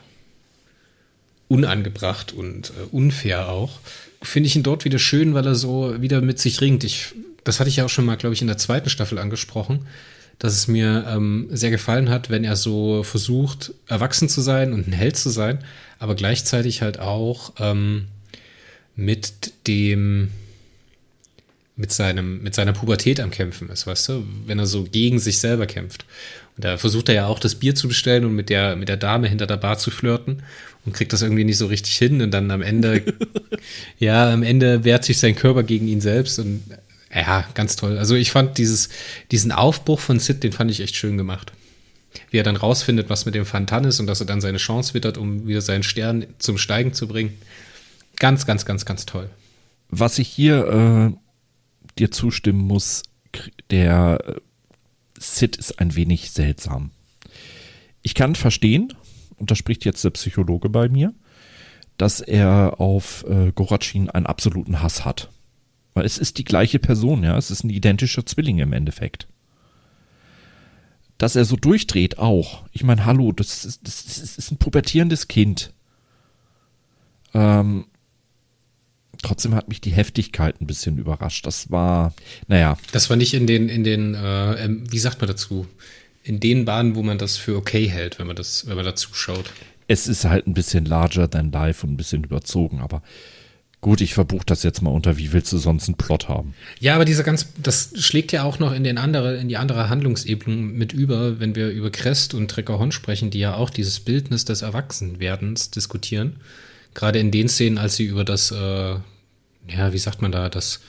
unangebracht 1.47 2.33
und 2.33 2.71
äh, 2.71 2.85
unfair 2.91 3.51
auch. 3.51 3.81
Finde 4.23 4.47
ich 4.47 4.57
ihn 4.57 4.63
dort 4.63 4.87
wieder 4.87 4.99
schön, 4.99 5.35
weil 5.35 5.47
er 5.47 5.55
so 5.55 6.01
wieder 6.01 6.23
mit 6.23 6.39
sich 6.39 6.63
ringt. 6.63 6.85
Ich, 6.85 7.09
das 7.45 7.61
hatte 7.61 7.69
ich 7.69 7.77
ja 7.77 7.85
auch 7.85 7.91
schon 7.91 8.07
mal, 8.07 8.17
glaube 8.17 8.35
ich, 8.35 8.41
in 8.41 8.49
der 8.49 8.57
zweiten 8.57 8.89
Staffel 8.89 9.19
angesprochen, 9.19 9.87
dass 10.39 10.55
es 10.55 10.67
mir 10.67 11.05
ähm, 11.07 11.49
sehr 11.51 11.71
gefallen 11.71 12.09
hat, 12.09 12.31
wenn 12.31 12.45
er 12.45 12.57
so 12.57 13.03
versucht, 13.03 13.75
erwachsen 13.89 14.31
zu 14.31 14.41
sein 14.41 14.73
und 14.73 14.89
ein 14.89 14.93
Held 14.93 15.19
zu 15.19 15.29
sein, 15.29 15.59
aber 15.99 16.15
gleichzeitig 16.15 16.81
halt 16.81 16.99
auch 16.99 17.53
ähm, 17.59 18.07
mit 18.97 19.53
dem 19.67 20.31
mit 21.77 21.93
seinem, 21.93 22.43
mit 22.43 22.55
seiner 22.55 22.73
Pubertät 22.73 23.19
am 23.21 23.31
Kämpfen 23.31 23.69
ist, 23.71 23.87
weißt 23.87 24.09
du, 24.11 24.27
wenn 24.47 24.59
er 24.59 24.67
so 24.67 24.85
gegen 24.85 25.19
sich 25.19 25.39
selber 25.39 25.67
kämpft. 25.67 26.05
Und 26.57 26.65
da 26.65 26.77
versucht 26.77 27.09
er 27.09 27.15
ja 27.15 27.27
auch 27.27 27.39
das 27.39 27.55
Bier 27.55 27.75
zu 27.75 27.89
bestellen 27.89 28.27
und 28.27 28.35
mit 28.35 28.51
der, 28.51 28.77
mit 28.77 28.89
der 28.89 28.99
Dame 28.99 29.27
hinter 29.29 29.47
der 29.47 29.57
Bar 29.57 29.79
zu 29.79 29.91
flirten 29.91 30.43
und 30.85 30.93
kriegt 30.93 31.13
das 31.13 31.23
irgendwie 31.23 31.45
nicht 31.45 31.57
so 31.57 31.67
richtig 31.67 31.97
hin 31.97 32.21
und 32.21 32.31
dann 32.31 32.51
am 32.51 32.61
Ende, 32.61 33.03
ja, 33.99 34.31
am 34.31 34.43
Ende 34.43 34.85
wehrt 34.85 35.05
sich 35.05 35.19
sein 35.19 35.35
Körper 35.35 35.63
gegen 35.63 35.89
ihn 35.89 36.03
selbst 36.03 36.39
und 36.39 36.63
ja, 37.15 37.47
ganz 37.55 37.77
toll. 37.77 37.99
Also 37.99 38.15
ich 38.15 38.31
fand 38.31 38.59
dieses, 38.59 38.89
diesen 39.31 39.53
Aufbruch 39.53 40.01
von 40.01 40.19
Sid, 40.19 40.43
den 40.43 40.53
fand 40.53 40.71
ich 40.71 40.81
echt 40.81 40.97
schön 40.97 41.19
gemacht. 41.19 41.53
Wie 42.31 42.39
er 42.39 42.43
dann 42.43 42.57
rausfindet, 42.57 43.09
was 43.09 43.27
mit 43.27 43.35
dem 43.35 43.47
Fantan 43.47 43.85
ist 43.85 44.01
und 44.01 44.07
dass 44.07 44.21
er 44.21 44.27
dann 44.27 44.41
seine 44.41 44.59
Chance 44.59 44.95
wittert, 44.95 45.19
um 45.19 45.47
wieder 45.47 45.61
seinen 45.61 45.83
Stern 45.83 46.27
zum 46.39 46.59
Steigen 46.59 46.93
zu 46.93 47.09
bringen. 47.09 47.37
Ganz, 48.19 48.47
ganz, 48.47 48.65
ganz, 48.65 48.85
ganz 48.85 49.07
toll. 49.07 49.31
Was 49.89 50.19
ich 50.19 50.29
hier 50.29 51.13
äh, 51.13 51.22
dir 51.99 52.11
zustimmen 52.11 52.61
muss, 52.61 53.03
der 53.71 54.19
äh, 54.27 54.41
Sid 55.19 55.57
ist 55.57 55.79
ein 55.79 55.95
wenig 55.95 56.31
seltsam. 56.31 56.91
Ich 58.03 58.15
kann 58.15 58.35
verstehen 58.35 58.93
und 59.37 59.51
da 59.51 59.55
spricht 59.55 59.85
jetzt 59.85 60.05
der 60.05 60.11
Psychologe 60.11 60.69
bei 60.69 60.89
mir, 60.89 61.15
dass 61.99 62.21
er 62.21 62.81
auf 62.81 63.25
äh, 63.29 63.53
Goracin 63.53 64.11
einen 64.11 64.27
absoluten 64.27 64.83
Hass 64.83 65.05
hat. 65.05 65.31
Weil 65.95 66.05
es 66.05 66.19
ist 66.19 66.39
die 66.39 66.45
gleiche 66.45 66.79
Person, 66.79 67.23
ja, 67.23 67.37
es 67.37 67.51
ist 67.51 67.65
ein 67.65 67.71
identischer 67.71 68.25
Zwilling 68.25 68.59
im 68.59 68.73
Endeffekt. 68.73 69.29
Dass 71.19 71.37
er 71.37 71.45
so 71.45 71.57
durchdreht 71.57 72.19
auch. 72.19 72.65
Ich 72.73 72.83
meine, 72.83 73.05
hallo, 73.05 73.33
das 73.33 73.65
ist, 73.65 73.87
das 73.87 74.19
ist 74.19 74.51
ein 74.51 74.57
pubertierendes 74.57 75.29
Kind. 75.29 75.73
Ähm, 77.35 77.87
trotzdem 79.23 79.55
hat 79.55 79.69
mich 79.69 79.81
die 79.81 79.93
Heftigkeit 79.93 80.61
ein 80.61 80.67
bisschen 80.67 80.99
überrascht. 80.99 81.47
Das 81.47 81.71
war, 81.71 82.13
naja. 82.49 82.77
Das 82.93 83.09
war 83.09 83.17
nicht 83.17 83.35
in 83.35 83.47
den, 83.47 83.69
in 83.69 83.85
den, 83.85 84.15
äh, 84.15 84.69
wie 84.91 84.99
sagt 84.99 85.21
man 85.21 85.29
dazu? 85.29 85.67
In 86.23 86.41
den 86.41 86.65
Bahnen, 86.65 86.95
wo 86.95 87.03
man 87.03 87.19
das 87.19 87.37
für 87.37 87.57
okay 87.57 87.89
hält, 87.89 88.19
wenn 88.19 88.27
man 88.27 88.37
das, 88.37 88.67
wenn 88.67 88.77
man 88.77 88.85
da 88.85 88.95
zuschaut. 88.95 89.51
Es 89.89 90.07
ist 90.07 90.25
halt 90.25 90.47
ein 90.47 90.55
bisschen 90.55 90.85
larger 90.85 91.29
than 91.29 91.51
life 91.51 91.87
und 91.87 91.93
ein 91.93 91.97
bisschen 91.97 92.25
überzogen, 92.25 92.81
aber 92.81 93.03
gut, 93.83 94.01
ich 94.01 94.15
verbuche 94.15 94.47
das 94.47 94.63
jetzt 94.63 94.81
mal 94.81 94.91
unter, 94.91 95.19
wie 95.19 95.33
willst 95.33 95.53
du 95.53 95.59
sonst 95.59 95.89
einen 95.89 95.97
Plot 95.97 96.29
haben? 96.29 96.55
Ja, 96.79 96.95
aber 96.95 97.05
dieser 97.05 97.25
ganz, 97.25 97.49
das 97.61 97.91
schlägt 97.97 98.33
ja 98.33 98.45
auch 98.45 98.59
noch 98.61 98.73
in 98.73 98.85
den 98.85 98.97
andere, 98.97 99.37
in 99.37 99.49
die 99.49 99.57
andere 99.57 99.89
Handlungsebene 99.89 100.57
mit 100.57 100.93
über, 100.93 101.41
wenn 101.41 101.57
wir 101.57 101.69
über 101.69 101.91
Crest 101.91 102.33
und 102.33 102.49
Trecker 102.49 102.79
Horn 102.79 102.93
sprechen, 102.93 103.31
die 103.31 103.41
ja 103.41 103.57
auch 103.57 103.71
dieses 103.71 104.01
Bildnis 104.01 104.45
des 104.45 104.63
Erwachsenwerdens 104.63 105.71
diskutieren. 105.71 106.37
Gerade 106.95 107.19
in 107.19 107.31
den 107.31 107.49
Szenen, 107.49 107.79
als 107.79 107.97
sie 107.97 108.05
über 108.05 108.25
das, 108.25 108.53
äh, 108.53 108.97
ja, 109.69 109.93
wie 109.93 109.99
sagt 109.99 110.23
man 110.23 110.33
da, 110.33 110.49
das 110.49 110.81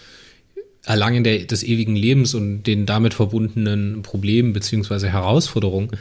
Erlangen 0.85 1.23
der, 1.23 1.39
des 1.39 1.63
ewigen 1.63 1.95
Lebens 1.95 2.33
und 2.33 2.63
den 2.63 2.85
damit 2.85 3.13
verbundenen 3.13 4.01
Problemen 4.01 4.53
beziehungsweise 4.53 5.09
Herausforderungen, 5.09 5.91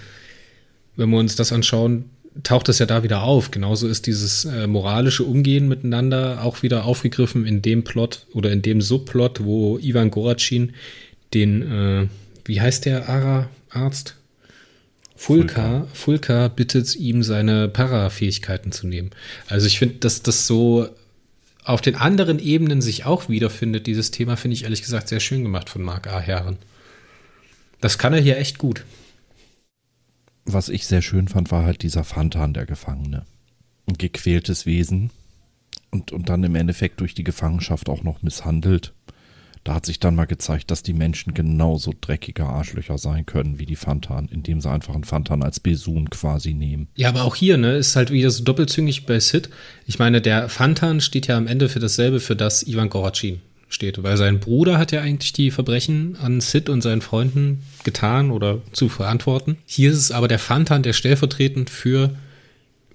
wenn 0.97 1.11
wir 1.11 1.19
uns 1.19 1.37
das 1.37 1.53
anschauen, 1.53 2.07
taucht 2.43 2.69
es 2.69 2.79
ja 2.79 2.87
da 2.87 3.03
wieder 3.03 3.23
auf. 3.23 3.51
Genauso 3.51 3.89
ist 3.89 4.07
dieses 4.07 4.45
äh, 4.45 4.67
moralische 4.67 5.25
Umgehen 5.25 5.69
miteinander 5.69 6.43
auch 6.43 6.63
wieder 6.63 6.85
aufgegriffen 6.85 7.47
in 7.47 7.63
dem 7.63 7.85
Plot 7.85 8.27
oder 8.33 8.51
in 8.51 8.63
dem 8.63 8.81
Subplot, 8.81 9.45
wo 9.45 9.79
Ivan 9.79 10.11
Goracin 10.11 10.73
den, 11.35 11.63
äh, 11.63 12.07
wie 12.45 12.61
heißt 12.61 12.87
der 12.87 13.09
Ara-Arzt? 13.09 14.17
Fulka, 15.15 15.87
Fulka 15.93 16.49
bittet 16.49 16.97
ihm 16.97 17.23
seine 17.23 17.69
Para-Fähigkeiten 17.69 18.73
zu 18.73 18.89
nehmen. 18.89 19.11
Also 19.47 19.69
ich 19.69 19.79
finde, 19.79 19.97
dass 20.01 20.23
das 20.23 20.49
so 20.49 20.89
auf 21.65 21.81
den 21.81 21.95
anderen 21.95 22.39
Ebenen 22.39 22.83
sich 22.83 23.05
auch 23.05 23.29
wiederfindet, 23.29 23.87
dieses 23.87 24.11
Thema, 24.11 24.37
finde 24.37 24.57
ich 24.57 24.65
ehrlich 24.65 24.83
gesagt 24.83 25.09
sehr 25.09 25.21
schön 25.21 25.43
gemacht 25.43 25.71
von 25.71 25.83
Marc 25.83 26.09
A. 26.09 26.19
Herren. 26.19 26.59
Das 27.81 27.99
kann 27.99 28.13
er 28.13 28.21
hier 28.21 28.39
echt 28.39 28.59
gut. 28.59 28.85
Was 30.45 30.69
ich 30.69 30.87
sehr 30.87 31.03
schön 31.03 31.29
fand, 31.29 31.51
war 31.51 31.65
halt 31.65 31.83
dieser 31.83 32.05
Fantan, 32.05 32.53
der 32.53 32.67
Gefangene. 32.67 33.25
Ein 33.87 33.95
gequältes 33.95 34.67
Wesen 34.67 35.11
und, 35.91 36.11
und 36.11 36.29
dann 36.29 36.43
im 36.43 36.55
Endeffekt 36.55 37.01
durch 37.01 37.15
die 37.15 37.25
Gefangenschaft 37.25 37.89
auch 37.89 38.03
noch 38.03 38.23
misshandelt. 38.23 38.93
Da 39.65 39.75
hat 39.75 39.87
sich 39.87 40.01
dann 40.01 40.17
mal 40.17 40.25
gezeigt, 40.25 40.71
dass 40.71 40.83
die 40.83 40.93
Menschen 40.93 41.35
genauso 41.35 41.93
dreckige 42.01 42.45
Arschlöcher 42.45 42.99
sein 42.99 43.27
können 43.27 43.59
wie 43.59 43.67
die 43.67 43.77
Fantan, 43.77 44.29
indem 44.29 44.61
sie 44.61 44.69
einfach 44.69 44.95
einen 44.95 45.05
Fantan 45.05 45.43
als 45.43 45.61
Besun 45.61 46.11
quasi 46.11 46.53
nehmen. 46.53 46.89
Ja, 46.97 47.09
aber 47.09 47.23
auch 47.23 47.37
hier, 47.37 47.57
ne, 47.59 47.77
ist 47.77 47.95
halt 47.95 48.11
wieder 48.11 48.31
so 48.31 48.43
doppelzüngig 48.43 49.07
bei 49.07 49.21
Sid. 49.21 49.51
Ich 49.87 49.99
meine, 49.99 50.21
der 50.21 50.49
Fantan 50.49 51.01
steht 51.01 51.29
ja 51.29 51.37
am 51.37 51.47
Ende 51.47 51.69
für 51.69 51.79
dasselbe, 51.79 52.19
für 52.19 52.35
das 52.35 52.67
Ivan 52.67 52.89
Goracin 52.91 53.41
steht, 53.69 54.03
weil 54.03 54.17
sein 54.17 54.41
Bruder 54.41 54.79
hat 54.79 54.93
ja 54.93 55.01
eigentlich 55.01 55.33
die 55.33 55.51
Verbrechen 55.51 56.17
an 56.21 56.41
Sid 56.41 56.69
und 56.69 56.83
seinen 56.83 57.01
Freunden 57.01 57.63
getan 57.85 58.31
oder 58.31 58.59
zu 58.73 58.89
verantworten. 58.89 59.57
Hier 59.65 59.91
ist 59.91 59.99
es 59.99 60.13
aber 60.13 60.29
der 60.29 60.39
Fantan, 60.39 60.83
der 60.83 60.93
stellvertretend 60.93 61.71
für 61.71 62.11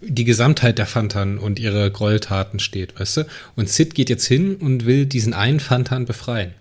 die 0.02 0.24
Gesamtheit 0.24 0.78
der 0.78 0.86
Fantan 0.86 1.38
und 1.38 1.60
ihre 1.60 1.92
Gräueltaten 1.92 2.60
steht, 2.60 3.00
weißt 3.00 3.18
du? 3.18 3.26
Und 3.56 3.70
Sid 3.70 3.96
geht 3.96 4.10
jetzt 4.10 4.26
hin 4.26 4.56
und 4.56 4.86
will 4.86 5.06
diesen 5.06 5.34
einen 5.34 5.60
Fantan 5.60 6.06
befreien. 6.06 6.54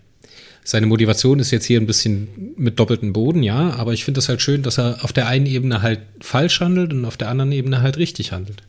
Seine 0.64 0.86
Motivation 0.86 1.38
ist 1.38 1.52
jetzt 1.52 1.66
hier 1.66 1.80
ein 1.80 1.86
bisschen 1.86 2.54
mit 2.56 2.80
doppeltem 2.80 3.12
Boden, 3.12 3.42
ja, 3.42 3.70
aber 3.74 3.92
ich 3.92 4.04
finde 4.04 4.18
es 4.18 4.28
halt 4.28 4.42
schön, 4.42 4.62
dass 4.62 4.78
er 4.78 5.04
auf 5.04 5.12
der 5.12 5.28
einen 5.28 5.46
Ebene 5.46 5.80
halt 5.80 6.00
falsch 6.20 6.60
handelt 6.60 6.92
und 6.92 7.04
auf 7.04 7.16
der 7.16 7.28
anderen 7.28 7.52
Ebene 7.52 7.82
halt 7.82 7.98
richtig 7.98 8.32
handelt. 8.32 8.62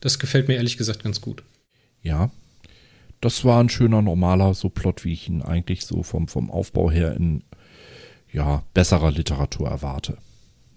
Das 0.00 0.18
gefällt 0.18 0.48
mir 0.48 0.56
ehrlich 0.56 0.76
gesagt 0.76 1.02
ganz 1.02 1.22
gut. 1.22 1.42
Ja, 2.02 2.30
das 3.22 3.44
war 3.44 3.62
ein 3.62 3.70
schöner, 3.70 4.02
normaler 4.02 4.52
so 4.52 4.68
Plot, 4.68 5.04
wie 5.04 5.12
ich 5.12 5.28
ihn 5.28 5.42
eigentlich 5.42 5.86
so 5.86 6.02
vom, 6.02 6.28
vom 6.28 6.50
Aufbau 6.50 6.90
her 6.90 7.16
in 7.16 7.42
ja, 8.32 8.62
besserer 8.74 9.10
Literatur 9.10 9.68
erwarte. 9.68 10.18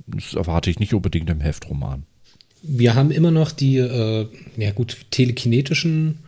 Das 0.07 0.33
erwarte 0.33 0.69
ich 0.69 0.79
nicht 0.79 0.93
unbedingt 0.93 1.29
im 1.29 1.41
Heftroman 1.41 2.05
wir 2.63 2.95
haben 2.95 3.11
immer 3.11 3.29
noch 3.29 3.51
die, 3.51 3.77
äh, 3.77 4.27
ja 4.57 4.71
gut, 4.71 4.97
telekinetischen 5.11 6.19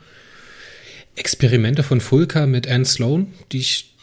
Experimente 1.16 1.82
von 1.82 2.02
Fulka 2.02 2.46
mit 2.46 2.68
Anne 2.68 2.86
Sloan, 2.86 3.28
die 3.54 3.60
ich 3.60 3.96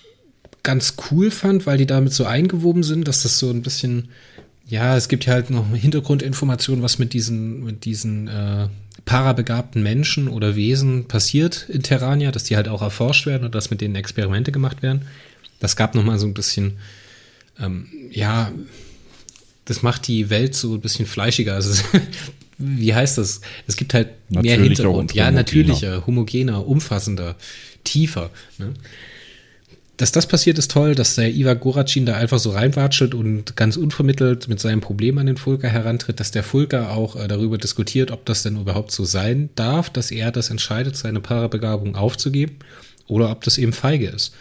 ganz 0.63 0.95
cool 1.11 1.31
fand, 1.31 1.67
weil 1.67 1.77
die 1.77 1.87
damit 1.87 2.15
so 2.15 2.25
eingewoben 2.25 2.83
sind, 2.83 3.07
dass 3.07 3.23
das 3.23 3.39
so 3.39 3.51
ein 3.51 3.63
bisschen, 3.63 4.09
ja, 4.67 4.97
es 4.97 5.09
gibt 5.09 5.27
ja 5.27 5.35
halt 5.35 5.51
noch 5.51 5.75
Hintergrundinformationen, 5.75 6.83
was 6.83 6.99
mit 6.99 7.13
diesen, 7.13 7.65
mit 7.65 7.85
diesen 7.85 8.29
äh, 8.29 8.69
parabegabten 9.05 9.83
Menschen 9.83 10.29
oder 10.29 10.57
Wesen 10.57 11.09
passiert 11.09 11.67
in 11.69 11.83
Terrania, 11.83 12.31
dass 12.31 12.45
die 12.45 12.57
halt 12.57 12.69
auch 12.69 12.81
erforscht 12.81 13.27
werden 13.27 13.45
und 13.45 13.55
dass 13.55 13.71
mit 13.71 13.83
denen 13.83 13.97
Experimente 13.97 14.53
gemacht 14.53 14.83
werden. 14.83 15.03
Das 15.61 15.77
gab 15.77 15.95
noch 15.95 16.05
mal 16.05 16.19
so 16.19 16.27
ein 16.27 16.35
bisschen, 16.35 16.79
ähm, 17.61 17.89
ja, 18.11 18.53
das 19.65 19.83
macht 19.83 20.09
die 20.09 20.31
Welt 20.31 20.55
so 20.55 20.75
ein 20.75 20.81
bisschen 20.81 21.07
fleischiger. 21.07 21.55
Also, 21.55 21.83
wie 22.59 22.95
heißt 22.95 23.19
das? 23.19 23.41
Es 23.67 23.77
gibt 23.77 23.95
halt 23.95 24.11
mehr 24.29 24.61
Hintergrund. 24.61 25.15
Ja, 25.15 25.31
natürlicher, 25.31 26.07
homogener, 26.07 26.67
umfassender, 26.67 27.37
tiefer. 27.85 28.31
Ne? 28.59 28.75
Dass 29.97 30.11
das 30.11 30.27
passiert, 30.27 30.59
ist 30.59 30.71
toll, 30.71 30.95
dass 30.95 31.15
der 31.15 31.31
Iva 31.33 31.55
Goracin 31.55 32.07
da 32.07 32.17
einfach 32.17 32.39
so 32.39 32.51
reinwatschelt 32.51 33.15
und 33.15 33.57
ganz 33.57 33.77
unvermittelt 33.77 34.49
mit 34.49 34.59
seinem 34.59 34.81
Problem 34.81 35.19
an 35.19 35.27
den 35.27 35.37
Fulka 35.37 35.69
herantritt, 35.69 36.19
dass 36.19 36.31
der 36.31 36.43
Fulka 36.43 36.91
auch 36.91 37.15
äh, 37.15 37.29
darüber 37.29 37.59
diskutiert, 37.59 38.11
ob 38.11 38.25
das 38.25 38.43
denn 38.43 38.61
überhaupt 38.61 38.91
so 38.91 39.05
sein 39.05 39.51
darf, 39.55 39.91
dass 39.91 40.11
er 40.11 40.33
das 40.33 40.51
entscheidet, 40.51 40.97
seine 40.97 41.21
Parabegabung 41.21 41.95
aufzugeben 41.95 42.57
oder 43.07 43.31
ob 43.31 43.45
das 43.45 43.59
eben 43.59 43.73
feige 43.73 44.09
ist. 44.09 44.35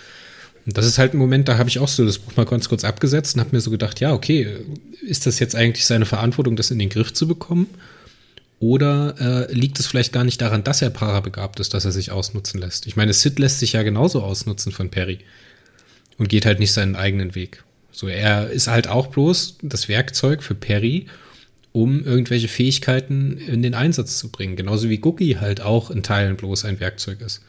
Das 0.66 0.86
ist 0.86 0.98
halt 0.98 1.14
ein 1.14 1.18
Moment, 1.18 1.48
da 1.48 1.58
habe 1.58 1.70
ich 1.70 1.80
auch 1.80 1.88
so 1.88 2.06
das 2.06 2.20
Buch 2.20 2.36
mal 2.36 2.46
ganz 2.46 2.70
kurz 2.70 2.84
abgesetzt 2.84 3.36
und 3.36 3.42
habe 3.42 3.56
mir 3.56 3.62
so 3.62 3.72
gedacht, 3.72 4.00
ja, 4.00 4.14
okay, 4.14 4.48
ist 5.02 5.26
das 5.26 5.40
jetzt 5.40 5.56
eigentlich 5.56 5.86
seine 5.86 6.06
Verantwortung, 6.06 6.56
das 6.56 6.72
in 6.72 6.80
den 6.80 6.90
Griff 6.90 7.14
zu 7.14 7.28
bekommen? 7.28 7.68
Oder 8.60 9.16
äh, 9.50 9.54
liegt 9.54 9.80
es 9.80 9.88
vielleicht 9.88 10.14
gar 10.14 10.24
nicht 10.24 10.40
daran, 10.40 10.64
dass 10.64 10.84
er 10.84 10.92
parabegabt 10.92 11.60
ist, 11.60 11.74
dass 11.74 11.86
er 11.86 11.92
sich 11.92 12.12
ausnutzen 12.12 12.60
lässt? 12.60 12.86
Ich 12.86 12.96
meine, 12.96 13.12
Sid 13.12 13.40
lässt 13.40 13.60
sich 13.60 13.74
ja 13.74 13.82
genauso 13.82 14.22
ausnutzen 14.22 14.72
von 14.72 14.92
Perry 14.92 15.20
und 16.20 16.30
geht 16.30 16.46
halt 16.46 16.60
nicht 16.60 16.72
seinen 16.72 16.96
eigenen 16.96 17.34
Weg. 17.34 17.64
So, 17.92 18.08
er 18.08 18.52
ist 18.52 18.68
halt 18.68 18.88
auch 18.88 19.08
bloß 19.08 19.58
das 19.64 19.90
Werkzeug 19.90 20.44
für 20.44 20.54
Perry, 20.54 21.08
um 21.72 22.06
irgendwelche 22.06 22.48
Fähigkeiten 22.48 23.38
in 23.38 23.64
den 23.64 23.74
Einsatz 23.74 24.20
zu 24.20 24.30
bringen. 24.30 24.56
Genauso 24.56 24.90
wie 24.90 25.00
Gookie 25.00 25.38
halt 25.38 25.62
auch 25.62 25.90
in 25.90 26.04
Teilen 26.04 26.36
bloß 26.36 26.66
ein 26.66 26.80
Werkzeug 26.80 27.22
ist. 27.22 27.42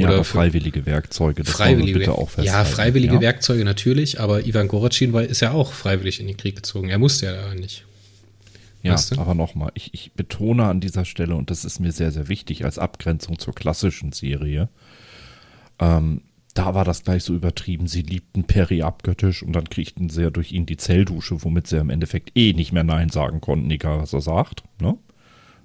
Ja, 0.00 0.08
Oder 0.08 0.24
freiwillige 0.24 0.86
Werkzeuge, 0.86 1.42
das 1.42 1.52
freiwillige, 1.52 1.98
bitte 1.98 2.12
auch 2.12 2.30
festhalten. 2.30 2.46
Ja, 2.46 2.64
freiwillige 2.64 3.14
ja. 3.14 3.20
Werkzeuge 3.20 3.64
natürlich, 3.64 4.20
aber 4.20 4.46
Ivan 4.46 4.68
Goracin 4.68 5.12
war, 5.12 5.22
ist 5.22 5.40
ja 5.40 5.52
auch 5.52 5.72
freiwillig 5.72 6.20
in 6.20 6.26
den 6.26 6.36
Krieg 6.36 6.56
gezogen. 6.56 6.88
Er 6.88 6.98
musste 6.98 7.26
ja 7.26 7.54
nicht. 7.54 7.84
Ja, 8.82 8.94
weißt 8.94 9.16
du? 9.16 9.20
aber 9.20 9.34
nochmal, 9.34 9.72
ich, 9.74 9.92
ich 9.92 10.12
betone 10.12 10.64
an 10.64 10.80
dieser 10.80 11.04
Stelle, 11.04 11.34
und 11.34 11.50
das 11.50 11.64
ist 11.64 11.80
mir 11.80 11.92
sehr, 11.92 12.12
sehr 12.12 12.28
wichtig 12.28 12.64
als 12.64 12.78
Abgrenzung 12.78 13.38
zur 13.38 13.54
klassischen 13.54 14.12
Serie, 14.12 14.68
ähm, 15.78 16.22
da 16.54 16.74
war 16.74 16.84
das 16.84 17.04
gleich 17.04 17.22
so 17.22 17.34
übertrieben. 17.34 17.86
Sie 17.86 18.02
liebten 18.02 18.44
Perry 18.44 18.82
abgöttisch 18.82 19.42
und 19.42 19.52
dann 19.52 19.68
kriegten 19.70 20.08
sie 20.08 20.22
ja 20.22 20.30
durch 20.30 20.52
ihn 20.52 20.66
die 20.66 20.76
Zelldusche, 20.76 21.44
womit 21.44 21.66
sie 21.66 21.78
im 21.78 21.90
Endeffekt 21.90 22.32
eh 22.36 22.52
nicht 22.52 22.72
mehr 22.72 22.84
Nein 22.84 23.08
sagen 23.08 23.40
konnten, 23.40 23.70
egal 23.70 24.00
was 24.00 24.12
er 24.12 24.20
sagt. 24.20 24.64
Ne? 24.80 24.96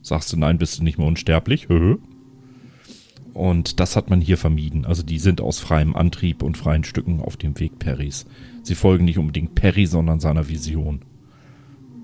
Sagst 0.01 0.31
du 0.31 0.37
Nein, 0.37 0.59
bist 0.59 0.77
du 0.77 0.83
nicht 0.83 0.97
mehr 0.97 1.07
unsterblich. 1.07 1.69
Höhö. 1.69 1.97
Und 3.35 3.81
das 3.81 3.97
hat 3.97 4.09
man 4.09 4.21
hier 4.21 4.37
vermieden. 4.37 4.85
Also 4.85 5.03
die 5.03 5.19
sind 5.19 5.41
aus 5.41 5.59
freiem 5.59 5.93
Antrieb 5.93 6.41
und 6.41 6.57
freien 6.57 6.85
Stücken 6.85 7.19
auf 7.19 7.35
dem 7.35 7.59
Weg 7.59 7.79
Perrys. 7.79 8.25
Sie 8.63 8.75
folgen 8.75 9.03
nicht 9.03 9.17
unbedingt 9.17 9.55
Perry, 9.55 9.87
sondern 9.87 10.21
seiner 10.21 10.47
Vision. 10.47 11.01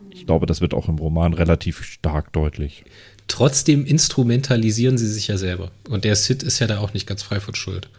Ich 0.09 0.25
glaube, 0.25 0.45
das 0.45 0.59
wird 0.59 0.73
auch 0.73 0.89
im 0.89 0.97
Roman 0.97 1.33
relativ 1.33 1.83
stark 1.83 2.33
deutlich. 2.33 2.83
Trotzdem 3.29 3.85
instrumentalisieren 3.85 4.97
sie 4.97 5.07
sich 5.07 5.29
ja 5.29 5.38
selber. 5.38 5.71
Und 5.88 6.03
der 6.03 6.17
Sid 6.17 6.43
ist 6.43 6.59
ja 6.59 6.67
da 6.67 6.79
auch 6.79 6.93
nicht 6.93 7.07
ganz 7.07 7.23
frei 7.23 7.39
von 7.39 7.55
Schuld. 7.55 7.89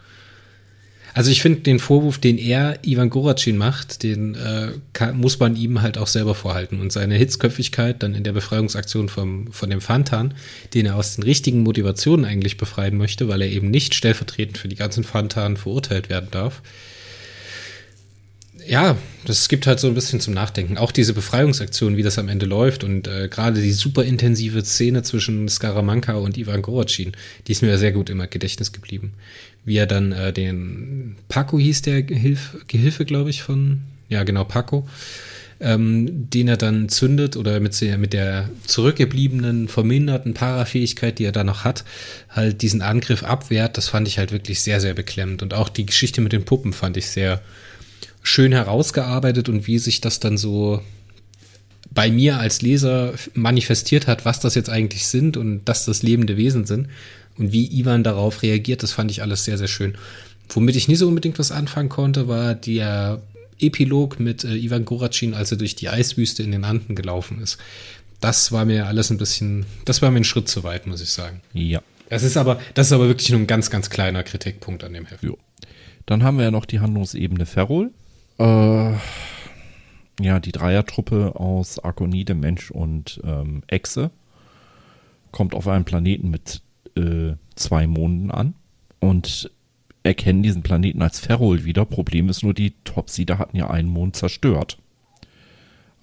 Also 1.13 1.29
ich 1.29 1.41
finde 1.41 1.61
den 1.61 1.79
Vorwurf, 1.79 2.17
den 2.17 2.39
er 2.39 2.79
Ivan 2.83 3.09
Goracin 3.09 3.55
macht, 3.55 4.01
den 4.01 4.33
äh, 4.33 4.69
kann, 4.93 5.17
muss 5.17 5.39
man 5.39 5.55
ihm 5.55 5.81
halt 5.81 5.97
auch 5.97 6.07
selber 6.07 6.33
vorhalten. 6.33 6.79
Und 6.79 6.91
seine 6.91 7.15
Hitzköpfigkeit 7.15 8.01
dann 8.01 8.15
in 8.15 8.23
der 8.23 8.33
Befreiungsaktion 8.33 9.09
vom, 9.09 9.51
von 9.51 9.69
dem 9.69 9.79
Fantan, 9.79 10.33
den 10.73 10.87
er 10.87 10.95
aus 10.95 11.15
den 11.15 11.23
richtigen 11.23 11.61
Motivationen 11.61 12.25
eigentlich 12.25 12.57
befreien 12.57 12.97
möchte, 12.97 13.27
weil 13.27 13.43
er 13.43 13.49
eben 13.49 13.69
nicht 13.69 13.93
stellvertretend 13.93 14.57
für 14.57 14.67
die 14.67 14.75
ganzen 14.75 15.03
Fantan 15.03 15.55
verurteilt 15.55 16.09
werden 16.09 16.29
darf, 16.31 16.63
ja, 18.67 18.97
das 19.25 19.47
gibt 19.47 19.67
halt 19.67 19.79
so 19.79 19.87
ein 19.87 19.93
bisschen 19.93 20.19
zum 20.19 20.33
Nachdenken. 20.33 20.77
Auch 20.77 20.91
diese 20.91 21.13
Befreiungsaktion, 21.13 21.97
wie 21.97 22.03
das 22.03 22.19
am 22.19 22.29
Ende 22.29 22.45
läuft 22.45 22.83
und 22.83 23.07
äh, 23.07 23.27
gerade 23.29 23.61
die 23.61 23.71
super 23.71 24.03
intensive 24.03 24.63
Szene 24.63 25.03
zwischen 25.03 25.47
Skaramanka 25.47 26.13
und 26.13 26.37
Ivan 26.37 26.61
Goracin, 26.61 27.13
die 27.47 27.51
ist 27.51 27.61
mir 27.61 27.77
sehr 27.77 27.91
gut 27.91 28.09
im 28.09 28.23
Gedächtnis 28.29 28.71
geblieben. 28.71 29.13
Wie 29.65 29.77
er 29.77 29.87
dann 29.87 30.11
äh, 30.11 30.33
den 30.33 31.15
Paco 31.29 31.57
hieß 31.57 31.83
der 31.83 32.03
Gehilf, 32.03 32.57
Gehilfe, 32.67 33.05
glaube 33.05 33.29
ich, 33.29 33.43
von, 33.43 33.81
ja 34.09 34.23
genau, 34.23 34.43
Paco, 34.43 34.87
ähm, 35.61 36.29
den 36.29 36.49
er 36.49 36.57
dann 36.57 36.89
zündet 36.89 37.37
oder 37.37 37.59
mit, 37.61 37.79
mit 37.81 38.11
der 38.11 38.49
zurückgebliebenen, 38.67 39.69
verminderten 39.69 40.33
Parafähigkeit, 40.33 41.19
die 41.19 41.25
er 41.25 41.31
da 41.31 41.45
noch 41.45 41.63
hat, 41.63 41.85
halt 42.29 42.61
diesen 42.61 42.81
Angriff 42.81 43.23
abwehrt, 43.23 43.77
das 43.77 43.87
fand 43.87 44.07
ich 44.07 44.17
halt 44.17 44.33
wirklich 44.33 44.61
sehr, 44.61 44.81
sehr 44.81 44.93
beklemmend. 44.93 45.41
Und 45.41 45.53
auch 45.53 45.69
die 45.69 45.85
Geschichte 45.85 46.19
mit 46.19 46.33
den 46.33 46.43
Puppen 46.43 46.73
fand 46.73 46.97
ich 46.97 47.07
sehr 47.07 47.41
schön 48.23 48.51
herausgearbeitet 48.51 49.49
und 49.49 49.67
wie 49.67 49.77
sich 49.79 50.01
das 50.01 50.19
dann 50.19 50.37
so 50.37 50.81
bei 51.91 52.09
mir 52.09 52.37
als 52.37 52.61
Leser 52.61 53.13
manifestiert 53.33 54.07
hat, 54.07 54.25
was 54.25 54.39
das 54.39 54.55
jetzt 54.55 54.69
eigentlich 54.69 55.05
sind 55.05 55.37
und 55.37 55.65
dass 55.65 55.85
das 55.85 56.01
lebende 56.01 56.37
Wesen 56.37 56.65
sind 56.65 56.87
und 57.37 57.51
wie 57.51 57.67
Ivan 57.79 58.03
darauf 58.03 58.41
reagiert, 58.41 58.81
das 58.81 58.93
fand 58.93 59.11
ich 59.11 59.21
alles 59.21 59.45
sehr, 59.45 59.57
sehr 59.57 59.67
schön. 59.67 59.95
Womit 60.49 60.75
ich 60.75 60.87
nie 60.87 60.95
so 60.95 61.07
unbedingt 61.07 61.37
was 61.39 61.51
anfangen 61.51 61.89
konnte, 61.89 62.27
war 62.27 62.55
der 62.55 63.21
Epilog 63.59 64.19
mit 64.19 64.43
äh, 64.43 64.55
Ivan 64.55 64.85
Goracin, 64.85 65.33
als 65.33 65.51
er 65.51 65.57
durch 65.57 65.75
die 65.75 65.89
Eiswüste 65.89 66.43
in 66.43 66.51
den 66.51 66.63
Anden 66.63 66.95
gelaufen 66.95 67.41
ist. 67.41 67.57
Das 68.19 68.51
war 68.51 68.65
mir 68.65 68.87
alles 68.87 69.09
ein 69.09 69.17
bisschen, 69.17 69.65
das 69.85 70.01
war 70.01 70.11
mir 70.11 70.21
ein 70.21 70.23
Schritt 70.23 70.47
zu 70.47 70.63
weit, 70.63 70.87
muss 70.87 71.01
ich 71.01 71.09
sagen. 71.09 71.41
Ja. 71.53 71.81
Das 72.09 72.23
ist 72.23 72.37
aber, 72.37 72.59
das 72.73 72.87
ist 72.87 72.93
aber 72.93 73.07
wirklich 73.07 73.29
nur 73.31 73.39
ein 73.39 73.47
ganz, 73.47 73.69
ganz 73.69 73.89
kleiner 73.89 74.23
Kritikpunkt 74.23 74.83
an 74.83 74.93
dem 74.93 75.05
Heft. 75.05 75.23
Jo. 75.23 75.37
Dann 76.05 76.23
haben 76.23 76.37
wir 76.37 76.45
ja 76.45 76.51
noch 76.51 76.65
die 76.65 76.79
Handlungsebene 76.79 77.45
Ferrol. 77.45 77.91
Äh, 78.43 78.93
ja, 80.19 80.39
die 80.39 80.51
Dreiertruppe 80.51 81.33
aus 81.35 81.79
Arkonide, 81.79 82.35
Mensch 82.35 82.71
und 82.71 83.21
ähm, 83.23 83.63
Echse 83.67 84.11
kommt 85.31 85.55
auf 85.55 85.67
einem 85.67 85.85
Planeten 85.85 86.29
mit 86.29 86.61
äh, 86.95 87.33
zwei 87.55 87.87
Monden 87.87 88.29
an 88.29 88.53
und 88.99 89.49
erkennen 90.03 90.43
diesen 90.43 90.61
Planeten 90.61 91.01
als 91.01 91.19
Ferrol 91.19 91.63
wieder. 91.63 91.85
Problem 91.85 92.29
ist 92.29 92.43
nur, 92.43 92.53
die 92.53 92.73
Topsider 92.83 93.39
hatten 93.39 93.55
ja 93.55 93.69
einen 93.69 93.89
Mond 93.89 94.17
zerstört. 94.17 94.77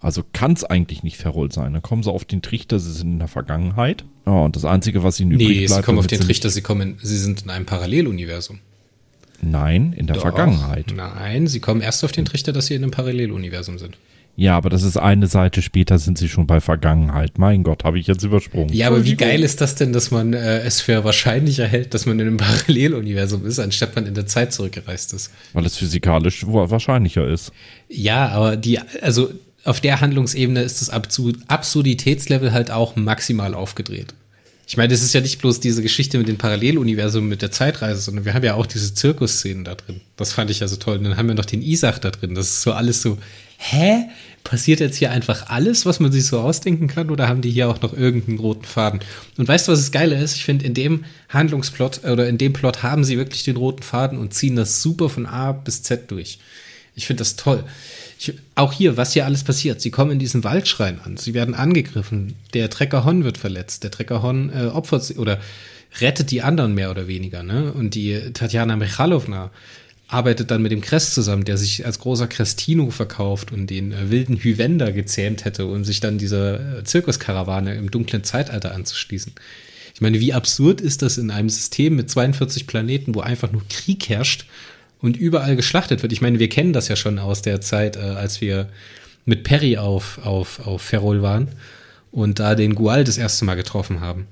Also 0.00 0.22
kann 0.32 0.54
es 0.54 0.64
eigentlich 0.64 1.02
nicht 1.02 1.18
Ferrol 1.18 1.52
sein. 1.52 1.74
Dann 1.74 1.82
kommen 1.82 2.02
sie 2.02 2.10
auf 2.10 2.24
den 2.24 2.40
Trichter, 2.40 2.80
sie 2.80 2.92
sind 2.92 3.12
in 3.12 3.18
der 3.18 3.28
Vergangenheit. 3.28 4.06
Ja, 4.24 4.32
und 4.32 4.56
das 4.56 4.64
Einzige, 4.64 5.02
was 5.02 5.20
ihnen 5.20 5.32
nee, 5.32 5.44
übrig 5.44 5.48
bleibt... 5.58 5.70
Nee, 5.70 5.76
sie 5.76 5.82
kommen 5.82 5.98
auf 5.98 6.06
den 6.06 6.20
Trichter, 6.20 6.48
sie, 6.48 6.62
kommen, 6.62 6.98
sie 7.02 7.18
sind 7.18 7.42
in 7.42 7.50
einem 7.50 7.66
Paralleluniversum. 7.66 8.60
Nein, 9.42 9.92
in 9.96 10.06
der 10.06 10.14
Doch, 10.14 10.22
Vergangenheit. 10.22 10.92
Nein, 10.94 11.46
sie 11.46 11.60
kommen 11.60 11.80
erst 11.80 12.04
auf 12.04 12.12
den 12.12 12.24
Trichter, 12.24 12.52
dass 12.52 12.66
sie 12.66 12.74
in 12.74 12.82
einem 12.82 12.90
Paralleluniversum 12.90 13.78
sind. 13.78 13.96
Ja, 14.36 14.56
aber 14.56 14.70
das 14.70 14.84
ist 14.84 14.96
eine 14.96 15.26
Seite 15.26 15.60
später, 15.60 15.98
sind 15.98 16.16
sie 16.16 16.28
schon 16.28 16.46
bei 16.46 16.60
Vergangenheit. 16.60 17.38
Mein 17.38 17.62
Gott, 17.62 17.84
habe 17.84 17.98
ich 17.98 18.06
jetzt 18.06 18.22
übersprungen. 18.22 18.72
Ja, 18.72 18.86
aber 18.86 19.04
wie 19.04 19.16
geil 19.16 19.42
ist 19.42 19.60
das 19.60 19.74
denn, 19.74 19.92
dass 19.92 20.10
man 20.10 20.32
äh, 20.32 20.60
es 20.60 20.80
für 20.80 21.04
wahrscheinlicher 21.04 21.66
hält, 21.66 21.92
dass 21.92 22.06
man 22.06 22.18
in 22.20 22.26
einem 22.26 22.36
Paralleluniversum 22.38 23.44
ist, 23.44 23.58
anstatt 23.58 23.94
man 23.96 24.06
in 24.06 24.14
der 24.14 24.26
Zeit 24.26 24.52
zurückgereist 24.52 25.12
ist? 25.12 25.30
Weil 25.52 25.66
es 25.66 25.76
physikalisch 25.76 26.46
wahrscheinlicher 26.46 27.28
ist. 27.28 27.52
Ja, 27.88 28.28
aber 28.28 28.56
die, 28.56 28.78
also 29.02 29.30
auf 29.64 29.80
der 29.80 30.00
Handlungsebene 30.00 30.62
ist 30.62 30.80
das 30.80 30.88
Absurditätslevel 30.88 32.52
halt 32.52 32.70
auch 32.70 32.96
maximal 32.96 33.54
aufgedreht. 33.54 34.14
Ich 34.70 34.76
meine, 34.76 34.92
das 34.92 35.02
ist 35.02 35.12
ja 35.12 35.20
nicht 35.20 35.40
bloß 35.40 35.58
diese 35.58 35.82
Geschichte 35.82 36.16
mit 36.16 36.28
den 36.28 36.38
Paralleluniversen 36.38 37.26
mit 37.28 37.42
der 37.42 37.50
Zeitreise, 37.50 38.02
sondern 38.02 38.24
wir 38.24 38.34
haben 38.34 38.44
ja 38.44 38.54
auch 38.54 38.66
diese 38.66 38.94
Zirkusszenen 38.94 39.64
da 39.64 39.74
drin. 39.74 40.00
Das 40.16 40.32
fand 40.32 40.48
ich 40.48 40.60
ja 40.60 40.68
so 40.68 40.76
toll. 40.76 40.98
Und 40.98 41.02
dann 41.02 41.16
haben 41.16 41.26
wir 41.26 41.34
noch 41.34 41.44
den 41.44 41.60
Isach 41.60 41.98
da 41.98 42.12
drin. 42.12 42.36
Das 42.36 42.46
ist 42.46 42.62
so 42.62 42.70
alles 42.72 43.02
so, 43.02 43.18
hä? 43.58 44.04
Passiert 44.44 44.78
jetzt 44.78 44.96
hier 44.96 45.10
einfach 45.10 45.48
alles, 45.48 45.86
was 45.86 45.98
man 45.98 46.12
sich 46.12 46.24
so 46.24 46.38
ausdenken 46.38 46.86
kann, 46.86 47.10
oder 47.10 47.26
haben 47.26 47.40
die 47.40 47.50
hier 47.50 47.68
auch 47.68 47.82
noch 47.82 47.94
irgendeinen 47.94 48.38
roten 48.38 48.64
Faden? 48.64 49.00
Und 49.36 49.48
weißt 49.48 49.66
du, 49.66 49.72
was 49.72 49.80
das 49.80 49.90
Geile 49.90 50.16
ist? 50.22 50.36
Ich 50.36 50.44
finde, 50.44 50.64
in 50.66 50.74
dem 50.74 51.04
Handlungsplot 51.30 52.04
oder 52.04 52.28
in 52.28 52.38
dem 52.38 52.52
Plot 52.52 52.84
haben 52.84 53.02
sie 53.02 53.18
wirklich 53.18 53.42
den 53.42 53.56
roten 53.56 53.82
Faden 53.82 54.18
und 54.18 54.34
ziehen 54.34 54.54
das 54.54 54.82
super 54.82 55.08
von 55.08 55.26
A 55.26 55.50
bis 55.50 55.82
Z 55.82 56.08
durch. 56.12 56.38
Ich 56.94 57.08
finde 57.08 57.22
das 57.22 57.34
toll. 57.34 57.64
Ich, 58.20 58.34
auch 58.54 58.74
hier, 58.74 58.98
was 58.98 59.14
hier 59.14 59.24
alles 59.24 59.44
passiert. 59.44 59.80
Sie 59.80 59.90
kommen 59.90 60.10
in 60.10 60.18
diesen 60.18 60.44
Waldschrein 60.44 61.00
an. 61.00 61.16
Sie 61.16 61.32
werden 61.32 61.54
angegriffen. 61.54 62.34
Der 62.52 62.68
Trecker 62.68 63.06
Hon 63.06 63.24
wird 63.24 63.38
verletzt. 63.38 63.82
Der 63.82 63.90
Trecker 63.90 64.22
Hon 64.22 64.50
äh, 64.52 64.66
opfert 64.66 65.04
sie 65.04 65.16
oder 65.16 65.40
rettet 66.00 66.30
die 66.30 66.42
anderen 66.42 66.74
mehr 66.74 66.90
oder 66.90 67.08
weniger. 67.08 67.42
Ne? 67.42 67.72
Und 67.72 67.94
die 67.94 68.20
Tatjana 68.34 68.76
Michalowna 68.76 69.50
arbeitet 70.06 70.50
dann 70.50 70.60
mit 70.60 70.70
dem 70.70 70.82
Krest 70.82 71.14
zusammen, 71.14 71.44
der 71.44 71.56
sich 71.56 71.86
als 71.86 71.98
großer 71.98 72.26
Crestino 72.26 72.90
verkauft 72.90 73.52
und 73.52 73.68
den 73.68 73.92
äh, 73.92 74.10
wilden 74.10 74.36
Hyvender 74.36 74.92
gezähmt 74.92 75.46
hätte, 75.46 75.64
um 75.64 75.84
sich 75.84 76.00
dann 76.00 76.18
dieser 76.18 76.78
äh, 76.78 76.84
Zirkuskarawane 76.84 77.74
im 77.74 77.90
dunklen 77.90 78.22
Zeitalter 78.22 78.74
anzuschließen. 78.74 79.32
Ich 79.94 80.02
meine, 80.02 80.20
wie 80.20 80.34
absurd 80.34 80.82
ist 80.82 81.00
das 81.00 81.16
in 81.16 81.30
einem 81.30 81.48
System 81.48 81.96
mit 81.96 82.10
42 82.10 82.66
Planeten, 82.66 83.14
wo 83.14 83.20
einfach 83.20 83.50
nur 83.50 83.62
Krieg 83.70 84.10
herrscht 84.10 84.44
und 85.02 85.16
überall 85.16 85.56
geschlachtet 85.56 86.02
wird. 86.02 86.12
Ich 86.12 86.20
meine, 86.20 86.38
wir 86.38 86.48
kennen 86.48 86.72
das 86.72 86.88
ja 86.88 86.96
schon 86.96 87.18
aus 87.18 87.42
der 87.42 87.60
Zeit, 87.60 87.96
äh, 87.96 88.00
als 88.00 88.40
wir 88.40 88.68
mit 89.24 89.44
Perry 89.44 89.76
auf, 89.76 90.18
auf, 90.24 90.66
auf 90.66 90.82
Ferrol 90.82 91.22
waren 91.22 91.48
und 92.10 92.38
da 92.38 92.54
den 92.54 92.74
Gual 92.74 93.04
das 93.04 93.18
erste 93.18 93.44
Mal 93.44 93.54
getroffen 93.54 94.00
haben. 94.00 94.26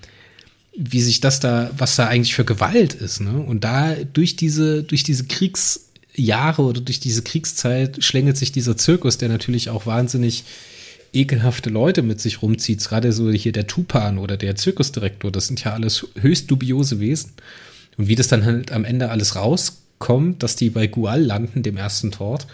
Wie 0.76 1.00
sich 1.00 1.20
das 1.20 1.40
da, 1.40 1.70
was 1.76 1.96
da 1.96 2.06
eigentlich 2.06 2.34
für 2.34 2.44
Gewalt 2.44 2.94
ist, 2.94 3.20
ne? 3.20 3.38
Und 3.38 3.64
da 3.64 3.96
durch 4.12 4.36
diese, 4.36 4.84
durch 4.84 5.02
diese 5.02 5.24
Kriegsjahre 5.24 6.62
oder 6.62 6.80
durch 6.80 7.00
diese 7.00 7.22
Kriegszeit 7.22 8.02
schlängelt 8.04 8.36
sich 8.36 8.52
dieser 8.52 8.76
Zirkus, 8.76 9.18
der 9.18 9.28
natürlich 9.28 9.70
auch 9.70 9.86
wahnsinnig 9.86 10.44
ekelhafte 11.12 11.70
Leute 11.70 12.02
mit 12.02 12.20
sich 12.20 12.42
rumzieht. 12.42 12.84
Gerade 12.84 13.12
so 13.12 13.30
hier 13.30 13.52
der 13.52 13.66
Tupan 13.66 14.18
oder 14.18 14.36
der 14.36 14.54
Zirkusdirektor, 14.54 15.32
das 15.32 15.48
sind 15.48 15.64
ja 15.64 15.72
alles 15.72 16.06
höchst 16.20 16.50
dubiose 16.50 17.00
Wesen. 17.00 17.32
Und 17.96 18.06
wie 18.06 18.14
das 18.14 18.28
dann 18.28 18.44
halt 18.44 18.70
am 18.70 18.84
Ende 18.84 19.10
alles 19.10 19.34
rauskommt, 19.34 19.87
kommt, 19.98 20.42
dass 20.42 20.56
die 20.56 20.70
bei 20.70 20.86
Gual 20.86 21.22
landen, 21.22 21.62
dem 21.62 21.76
ersten 21.76 22.10
Tort. 22.10 22.46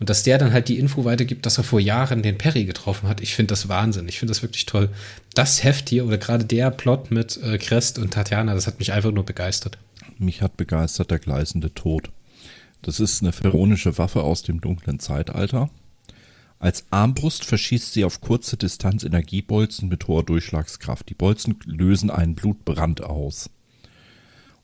Und 0.00 0.10
dass 0.10 0.24
der 0.24 0.38
dann 0.38 0.52
halt 0.52 0.68
die 0.68 0.78
Info 0.78 1.04
weitergibt, 1.04 1.46
dass 1.46 1.56
er 1.56 1.64
vor 1.64 1.78
Jahren 1.78 2.22
den 2.22 2.36
Perry 2.36 2.64
getroffen 2.64 3.08
hat. 3.08 3.20
Ich 3.20 3.34
finde 3.34 3.52
das 3.52 3.68
Wahnsinn. 3.68 4.08
Ich 4.08 4.18
finde 4.18 4.32
das 4.32 4.42
wirklich 4.42 4.66
toll. 4.66 4.90
Das 5.34 5.62
Heft 5.62 5.88
hier 5.88 6.04
oder 6.04 6.18
gerade 6.18 6.44
der 6.44 6.70
Plot 6.70 7.10
mit 7.10 7.40
äh, 7.42 7.58
Crest 7.58 7.98
und 7.98 8.12
Tatjana, 8.12 8.54
das 8.54 8.66
hat 8.66 8.80
mich 8.80 8.92
einfach 8.92 9.12
nur 9.12 9.24
begeistert. 9.24 9.78
Mich 10.18 10.42
hat 10.42 10.56
begeistert 10.56 11.10
der 11.10 11.20
gleißende 11.20 11.72
Tod. 11.74 12.10
Das 12.82 13.00
ist 13.00 13.22
eine 13.22 13.32
pharaonische 13.32 13.96
Waffe 13.96 14.22
aus 14.22 14.42
dem 14.42 14.60
dunklen 14.60 14.98
Zeitalter. 14.98 15.70
Als 16.58 16.84
Armbrust 16.90 17.44
verschießt 17.44 17.92
sie 17.92 18.04
auf 18.04 18.20
kurze 18.20 18.56
Distanz 18.56 19.04
Energiebolzen 19.04 19.88
mit 19.88 20.06
hoher 20.08 20.24
Durchschlagskraft. 20.24 21.08
Die 21.08 21.14
Bolzen 21.14 21.56
lösen 21.64 22.10
einen 22.10 22.34
Blutbrand 22.34 23.02
aus. 23.02 23.50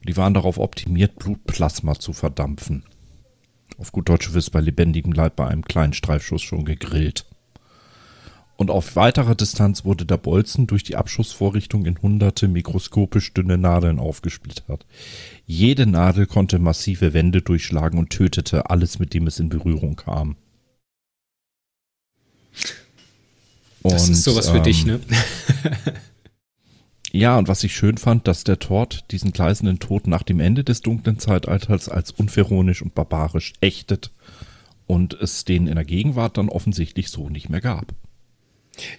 Die 0.07 0.17
waren 0.17 0.33
darauf 0.33 0.57
optimiert, 0.57 1.17
Blutplasma 1.17 1.99
zu 1.99 2.13
verdampfen. 2.13 2.83
Auf 3.77 3.91
gut 3.91 4.09
Deutsch 4.09 4.33
wirst 4.33 4.51
bei 4.51 4.61
lebendigem 4.61 5.11
Leib 5.11 5.35
bei 5.35 5.47
einem 5.47 5.63
kleinen 5.63 5.93
Streifschuss 5.93 6.41
schon 6.41 6.65
gegrillt. 6.65 7.25
Und 8.57 8.69
auf 8.69 8.95
weiterer 8.95 9.33
Distanz 9.33 9.85
wurde 9.85 10.05
der 10.05 10.17
Bolzen 10.17 10.67
durch 10.67 10.83
die 10.83 10.95
Abschussvorrichtung 10.95 11.85
in 11.87 11.99
hunderte 11.99 12.47
mikroskopisch 12.47 13.33
dünne 13.33 13.57
Nadeln 13.57 13.97
aufgesplittert. 13.97 14.85
Jede 15.47 15.87
Nadel 15.87 16.27
konnte 16.27 16.59
massive 16.59 17.13
Wände 17.13 17.41
durchschlagen 17.41 17.97
und 17.97 18.11
tötete 18.11 18.69
alles, 18.69 18.99
mit 18.99 19.15
dem 19.15 19.25
es 19.25 19.39
in 19.39 19.49
Berührung 19.49 19.95
kam. 19.95 20.35
Das 23.81 24.07
und, 24.07 24.11
ist 24.11 24.23
sowas 24.23 24.49
für 24.49 24.57
ähm, 24.57 24.63
dich, 24.63 24.85
ne? 24.85 24.99
Ja, 27.11 27.37
und 27.37 27.47
was 27.49 27.63
ich 27.63 27.75
schön 27.75 27.97
fand, 27.97 28.27
dass 28.27 28.45
der 28.45 28.59
Tod 28.59 29.03
diesen 29.11 29.33
gleißenden 29.33 29.79
Tod 29.79 30.07
nach 30.07 30.23
dem 30.23 30.39
Ende 30.39 30.63
des 30.63 30.81
dunklen 30.81 31.19
Zeitalters 31.19 31.89
als 31.89 32.11
unpharaonisch 32.11 32.81
und 32.81 32.95
barbarisch 32.95 33.53
ächtet 33.59 34.11
und 34.87 35.13
es 35.13 35.43
den 35.43 35.67
in 35.67 35.75
der 35.75 35.85
Gegenwart 35.85 36.37
dann 36.37 36.49
offensichtlich 36.49 37.09
so 37.09 37.29
nicht 37.29 37.49
mehr 37.49 37.61
gab. 37.61 37.93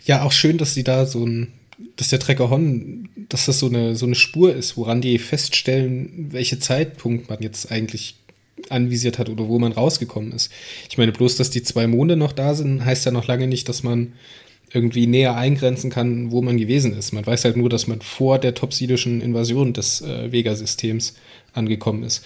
Ja, 0.05 0.22
auch 0.22 0.33
schön, 0.33 0.59
dass 0.59 0.75
sie 0.75 0.85
da 0.85 1.07
so 1.07 1.25
ein, 1.27 1.53
dass 1.96 2.11
der 2.11 2.18
Trecker 2.18 2.51
Hon, 2.51 3.09
dass 3.31 3.46
das 3.46 3.59
so 3.59 3.66
eine, 3.66 3.96
so 3.96 4.05
eine 4.05 4.14
Spur 4.14 4.55
ist, 4.55 4.77
woran 4.77 5.01
die 5.01 5.18
feststellen, 5.18 6.29
welche 6.33 6.59
Zeitpunkt 6.59 7.31
man 7.31 7.40
jetzt 7.40 7.72
eigentlich 7.72 8.16
anvisiert 8.68 9.18
hat 9.18 9.31
oder 9.31 9.48
wo 9.48 9.59
man 9.59 9.72
rausgekommen 9.72 10.33
ist. 10.33 10.53
Ich 10.90 10.98
meine, 10.98 11.12
bloß, 11.12 11.37
dass 11.37 11.51
die 11.51 11.62
zwei 11.62 11.87
Monde 11.87 12.16
noch 12.16 12.33
da 12.33 12.55
sind, 12.55 12.85
heißt 12.85 13.07
ja 13.07 13.11
noch 13.12 13.27
lange 13.27 13.46
nicht, 13.46 13.68
dass 13.68 13.83
man 13.83 14.12
irgendwie 14.72 15.06
näher 15.06 15.37
eingrenzen 15.37 15.90
kann, 15.90 16.30
wo 16.30 16.40
man 16.40 16.56
gewesen 16.56 16.96
ist. 16.96 17.12
Man 17.12 17.26
weiß 17.26 17.44
halt 17.44 17.56
nur, 17.56 17.68
dass 17.68 17.87
man 17.87 18.00
vor 18.00 18.38
der 18.38 18.54
topsidischen 18.54 19.20
Invasion 19.20 19.72
des 19.72 20.00
äh, 20.00 20.32
Vega-Systems 20.32 21.14
angekommen 21.52 22.02
ist. 22.04 22.24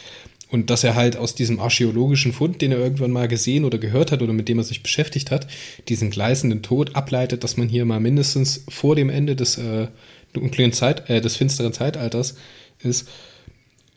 Und 0.49 0.71
dass 0.71 0.85
er 0.85 0.95
halt 0.95 1.17
aus 1.17 1.35
diesem 1.35 1.59
archäologischen 1.59 2.33
Fund, 2.33 2.63
den 2.63 2.71
er 2.71 2.79
irgendwann 2.79 3.11
mal 3.11 3.27
gesehen 3.27 3.65
oder 3.65 3.79
gehört 3.79 4.13
hat 4.13 4.23
oder 4.23 4.33
mit 4.33 4.49
dem 4.49 4.59
er 4.59 4.65
sich 4.65 4.83
beschäftigt 4.83 5.33
hat, 5.33 5.49
diesen 5.89 6.11
gleißenden 6.11 6.63
Tod 6.63 6.95
ableitet, 6.95 7.43
dass 7.43 7.57
man 7.57 7.69
hier 7.69 7.85
mal 7.85 7.99
mindestens 7.99 8.65
vor 8.69 8.95
dem 8.95 9.11
Ende 9.11 9.35
des 9.35 9.59
äh, 9.59 9.89
dunklen 10.33 10.73
Zeit, 10.73 11.11
äh, 11.11 11.21
des 11.21 11.35
finsteren 11.35 11.73
Zeitalters 11.73 12.37
ist, 12.79 13.09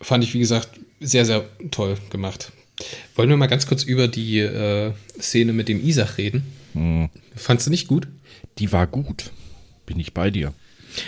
fand 0.01 0.23
ich, 0.23 0.33
wie 0.33 0.39
gesagt, 0.39 0.69
sehr, 0.99 1.25
sehr 1.25 1.45
toll 1.69 1.97
gemacht. 2.09 2.51
Wollen 3.15 3.29
wir 3.29 3.37
mal 3.37 3.47
ganz 3.47 3.67
kurz 3.67 3.83
über 3.83 4.07
die 4.07 4.39
äh, 4.39 4.93
Szene 5.19 5.53
mit 5.53 5.67
dem 5.67 5.85
Isach 5.85 6.17
reden? 6.17 6.43
Hm. 6.73 7.09
Fandst 7.35 7.67
du 7.67 7.71
nicht 7.71 7.87
gut? 7.87 8.07
Die 8.59 8.71
war 8.71 8.87
gut. 8.87 9.31
Bin 9.85 9.99
ich 9.99 10.13
bei 10.13 10.29
dir. 10.29 10.53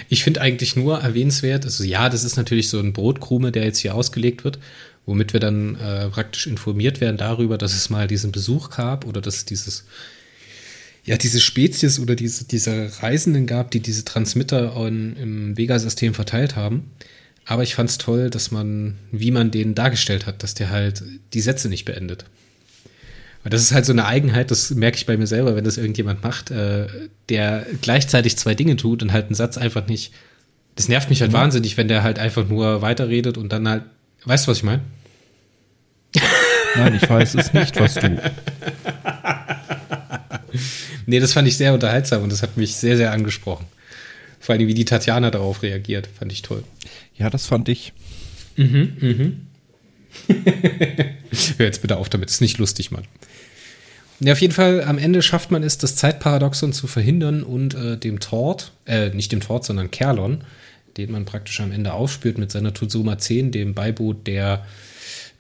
Ich 0.09 0.23
finde 0.23 0.41
eigentlich 0.41 0.75
nur 0.75 0.99
erwähnenswert, 0.99 1.65
also 1.65 1.83
ja, 1.83 2.09
das 2.09 2.23
ist 2.23 2.37
natürlich 2.37 2.69
so 2.69 2.79
ein 2.79 2.93
Brotkrume, 2.93 3.51
der 3.51 3.65
jetzt 3.65 3.79
hier 3.79 3.95
ausgelegt 3.95 4.43
wird, 4.43 4.59
womit 5.05 5.33
wir 5.33 5.39
dann 5.39 5.75
äh, 5.75 6.09
praktisch 6.09 6.47
informiert 6.47 7.01
werden 7.01 7.17
darüber, 7.17 7.57
dass 7.57 7.73
es 7.73 7.89
mal 7.89 8.07
diesen 8.07 8.31
Besuch 8.31 8.69
gab 8.69 9.05
oder 9.05 9.21
dass 9.21 9.45
dieses, 9.45 9.85
ja, 11.03 11.17
diese 11.17 11.41
Spezies 11.41 11.99
oder 11.99 12.15
diese, 12.15 12.45
diese 12.45 12.91
Reisenden 13.01 13.47
gab, 13.47 13.71
die 13.71 13.79
diese 13.79 14.05
Transmitter 14.05 14.75
in, 14.87 15.15
im 15.15 15.57
Vega-System 15.57 16.13
verteilt 16.13 16.55
haben. 16.55 16.91
Aber 17.45 17.63
ich 17.63 17.73
fand 17.73 17.89
es 17.89 17.97
toll, 17.97 18.29
dass 18.29 18.51
man, 18.51 18.97
wie 19.11 19.31
man 19.31 19.49
den 19.49 19.73
dargestellt 19.73 20.27
hat, 20.27 20.43
dass 20.43 20.53
der 20.53 20.69
halt 20.69 21.03
die 21.33 21.41
Sätze 21.41 21.69
nicht 21.69 21.85
beendet. 21.85 22.25
Weil 23.43 23.49
das 23.49 23.61
ist 23.61 23.71
halt 23.71 23.85
so 23.85 23.91
eine 23.91 24.05
Eigenheit, 24.05 24.51
das 24.51 24.69
merke 24.71 24.97
ich 24.97 25.05
bei 25.05 25.17
mir 25.17 25.25
selber, 25.25 25.55
wenn 25.55 25.63
das 25.63 25.77
irgendjemand 25.77 26.23
macht, 26.23 26.51
äh, 26.51 26.87
der 27.29 27.65
gleichzeitig 27.81 28.37
zwei 28.37 28.53
Dinge 28.53 28.75
tut 28.75 29.01
und 29.01 29.13
halt 29.13 29.25
einen 29.25 29.35
Satz 29.35 29.57
einfach 29.57 29.87
nicht. 29.87 30.13
Das 30.75 30.87
nervt 30.87 31.09
mich 31.09 31.21
halt 31.21 31.31
mhm. 31.31 31.37
wahnsinnig, 31.37 31.75
wenn 31.77 31.87
der 31.87 32.03
halt 32.03 32.19
einfach 32.19 32.47
nur 32.47 32.81
weiterredet 32.81 33.37
und 33.37 33.51
dann 33.51 33.67
halt. 33.67 33.83
Weißt 34.25 34.45
du, 34.45 34.51
was 34.51 34.57
ich 34.57 34.63
meine? 34.63 34.81
Nein, 36.75 36.99
ich 37.01 37.09
weiß 37.09 37.35
es 37.35 37.53
nicht, 37.53 37.79
was 37.79 37.95
du. 37.95 38.21
nee, 41.07 41.19
das 41.19 41.33
fand 41.33 41.47
ich 41.47 41.57
sehr 41.57 41.73
unterhaltsam 41.73 42.21
und 42.21 42.31
das 42.31 42.43
hat 42.43 42.57
mich 42.57 42.75
sehr, 42.75 42.97
sehr 42.97 43.11
angesprochen. 43.11 43.65
Vor 44.39 44.53
allem, 44.53 44.67
wie 44.67 44.73
die 44.73 44.85
Tatjana 44.85 45.31
darauf 45.31 45.63
reagiert, 45.63 46.07
fand 46.07 46.31
ich 46.31 46.43
toll. 46.43 46.63
Ja, 47.17 47.29
das 47.29 47.47
fand 47.47 47.69
ich. 47.69 47.93
Mhm, 48.55 48.93
mhm. 48.99 49.47
Hör 51.57 51.65
jetzt 51.65 51.81
bitte 51.81 51.97
auf 51.97 52.09
damit, 52.09 52.29
ist 52.29 52.41
nicht 52.41 52.57
lustig, 52.57 52.91
Mann. 52.91 53.05
Ja, 54.23 54.33
auf 54.33 54.41
jeden 54.41 54.53
Fall, 54.53 54.83
am 54.83 54.99
Ende 54.99 55.23
schafft 55.23 55.49
man 55.49 55.63
es, 55.63 55.79
das 55.79 55.95
Zeitparadoxon 55.95 56.73
zu 56.73 56.85
verhindern 56.85 57.41
und 57.41 57.73
äh, 57.73 57.97
dem 57.97 58.19
Tort, 58.19 58.71
äh, 58.85 59.09
nicht 59.09 59.31
dem 59.31 59.41
Tort, 59.41 59.65
sondern 59.65 59.89
Kerlon, 59.89 60.43
den 60.97 61.11
man 61.11 61.25
praktisch 61.25 61.59
am 61.59 61.71
Ende 61.71 61.93
aufspürt 61.93 62.37
mit 62.37 62.51
seiner 62.51 62.71
Tosoma 62.71 63.17
10, 63.17 63.51
dem 63.51 63.73
Beiboot 63.73 64.27
der 64.27 64.63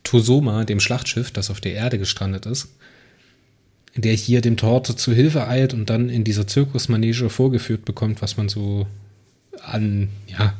Tosoma, 0.03 0.63
dem 0.63 0.79
Schlachtschiff, 0.79 1.29
das 1.29 1.51
auf 1.51 1.61
der 1.61 1.73
Erde 1.73 1.99
gestrandet 1.99 2.47
ist, 2.47 2.69
der 3.95 4.13
hier 4.13 4.41
dem 4.41 4.57
Tort 4.57 4.87
zu 4.87 5.13
Hilfe 5.13 5.47
eilt 5.47 5.75
und 5.75 5.91
dann 5.91 6.09
in 6.09 6.23
dieser 6.23 6.47
Zirkusmanege 6.47 7.29
vorgeführt 7.29 7.85
bekommt, 7.85 8.23
was 8.23 8.35
man 8.35 8.49
so 8.49 8.87
an 9.63 10.09
ja, 10.25 10.55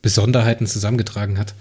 Besonderheiten 0.00 0.66
zusammengetragen 0.66 1.38
hat. 1.38 1.52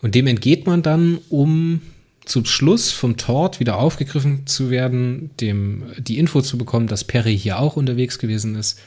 Und 0.00 0.14
dem 0.14 0.26
entgeht 0.26 0.66
man 0.66 0.82
dann, 0.82 1.18
um 1.28 1.82
zum 2.24 2.44
Schluss 2.44 2.92
vom 2.92 3.16
Tort 3.16 3.60
wieder 3.60 3.78
aufgegriffen 3.78 4.46
zu 4.46 4.70
werden, 4.70 5.30
dem 5.40 5.84
die 5.98 6.18
Info 6.18 6.40
zu 6.40 6.56
bekommen, 6.56 6.86
dass 6.86 7.04
Perry 7.04 7.36
hier 7.36 7.58
auch 7.58 7.76
unterwegs 7.76 8.18
gewesen 8.18 8.54
ist 8.54 8.78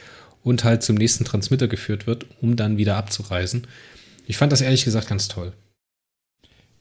und 0.43 0.63
halt 0.63 0.83
zum 0.83 0.95
nächsten 0.95 1.25
Transmitter 1.25 1.67
geführt 1.67 2.07
wird, 2.07 2.25
um 2.41 2.55
dann 2.55 2.77
wieder 2.77 2.95
abzureisen. 2.95 3.67
Ich 4.25 4.37
fand 4.37 4.51
das 4.51 4.61
ehrlich 4.61 4.85
gesagt 4.85 5.07
ganz 5.07 5.27
toll. 5.27 5.53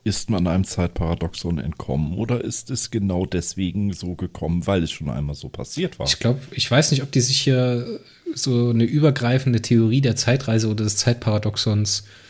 Ist 0.04 0.28
man 0.28 0.46
einem 0.46 0.64
Zeitparadoxon 0.64 1.58
entkommen 1.58 2.14
oder 2.14 2.44
ist 2.44 2.70
es 2.70 2.90
genau 2.90 3.24
deswegen 3.24 3.94
so 3.94 4.14
gekommen, 4.14 4.66
weil 4.66 4.82
es 4.82 4.90
schon 4.90 5.08
einmal 5.08 5.34
so 5.34 5.48
passiert 5.48 5.98
war? 5.98 6.06
Ich 6.06 6.18
glaube, 6.18 6.40
ich 6.50 6.70
weiß 6.70 6.90
nicht, 6.90 7.02
ob 7.02 7.10
die 7.10 7.22
sich 7.22 7.40
hier 7.40 8.00
so 8.34 8.68
eine 8.68 8.84
übergreifende 8.84 9.62
Theorie 9.62 10.02
der 10.02 10.14
Zeitreise 10.14 10.68
oder 10.68 10.84
des 10.84 10.98
Zeitparadoxons 10.98 12.00
äh, 12.00 12.23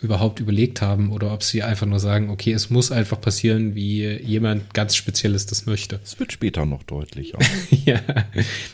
überhaupt 0.00 0.40
überlegt 0.40 0.82
haben 0.82 1.10
oder 1.10 1.32
ob 1.32 1.42
sie 1.42 1.62
einfach 1.62 1.86
nur 1.86 2.00
sagen, 2.00 2.28
okay, 2.28 2.52
es 2.52 2.68
muss 2.68 2.92
einfach 2.92 3.20
passieren, 3.20 3.74
wie 3.74 4.06
jemand 4.06 4.74
ganz 4.74 4.94
Spezielles 4.94 5.46
das 5.46 5.64
möchte. 5.64 6.00
Es 6.04 6.20
wird 6.20 6.32
später 6.32 6.66
noch 6.66 6.82
deutlicher. 6.82 7.38
ja. 7.84 8.00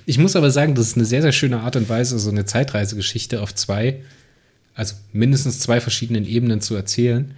Ich 0.04 0.18
muss 0.18 0.34
aber 0.34 0.50
sagen, 0.50 0.74
das 0.74 0.88
ist 0.88 0.96
eine 0.96 1.04
sehr, 1.04 1.22
sehr 1.22 1.32
schöne 1.32 1.60
Art 1.60 1.76
und 1.76 1.88
Weise, 1.88 2.18
so 2.18 2.30
eine 2.30 2.44
Zeitreisegeschichte 2.44 3.40
auf 3.40 3.54
zwei, 3.54 4.00
also 4.74 4.94
mindestens 5.12 5.60
zwei 5.60 5.80
verschiedenen 5.80 6.26
Ebenen 6.26 6.60
zu 6.60 6.74
erzählen, 6.74 7.34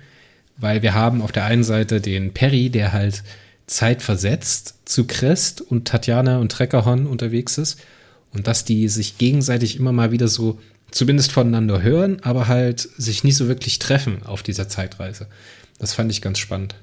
weil 0.56 0.82
wir 0.82 0.94
haben 0.94 1.20
auf 1.20 1.32
der 1.32 1.44
einen 1.44 1.64
Seite 1.64 2.00
den 2.00 2.32
Perry, 2.32 2.70
der 2.70 2.92
halt 2.94 3.22
zeitversetzt 3.66 4.76
zu 4.86 5.06
Crest 5.06 5.60
und 5.60 5.86
Tatjana 5.86 6.38
und 6.38 6.52
Treckerhorn 6.52 7.06
unterwegs 7.06 7.58
ist 7.58 7.80
und 8.32 8.46
dass 8.46 8.64
die 8.64 8.88
sich 8.88 9.18
gegenseitig 9.18 9.76
immer 9.76 9.92
mal 9.92 10.10
wieder 10.10 10.28
so 10.28 10.58
zumindest 10.94 11.32
voneinander 11.32 11.82
hören, 11.82 12.20
aber 12.22 12.46
halt 12.46 12.80
sich 12.80 13.24
nicht 13.24 13.36
so 13.36 13.48
wirklich 13.48 13.80
treffen 13.80 14.22
auf 14.24 14.44
dieser 14.44 14.68
Zeitreise. 14.68 15.26
Das 15.78 15.92
fand 15.92 16.10
ich 16.12 16.22
ganz 16.22 16.38
spannend. 16.38 16.76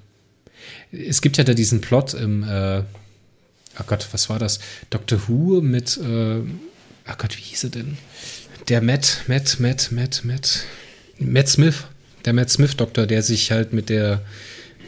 Es 0.91 1.21
gibt 1.21 1.37
ja 1.37 1.45
da 1.45 1.53
diesen 1.53 1.79
Plot 1.79 2.13
im, 2.13 2.43
äh, 2.43 2.79
oh 2.81 3.83
Gott, 3.87 4.09
was 4.11 4.29
war 4.29 4.37
das? 4.37 4.59
Doctor 4.89 5.27
Who 5.27 5.61
mit, 5.61 5.97
äh, 5.97 6.39
oh 6.39 7.13
Gott, 7.17 7.37
wie 7.37 7.41
hieß 7.41 7.63
er 7.63 7.69
denn? 7.69 7.97
Der 8.67 8.81
Matt, 8.81 9.21
Matt, 9.27 9.61
Matt, 9.61 9.91
Matt, 9.93 10.25
Matt, 10.25 10.65
Matt 11.17 11.47
Smith, 11.47 11.85
der 12.25 12.33
Matt 12.33 12.49
Smith 12.49 12.75
Doktor, 12.75 13.07
der 13.07 13.23
sich 13.23 13.49
halt 13.51 13.71
mit 13.71 13.87
der, 13.87 14.21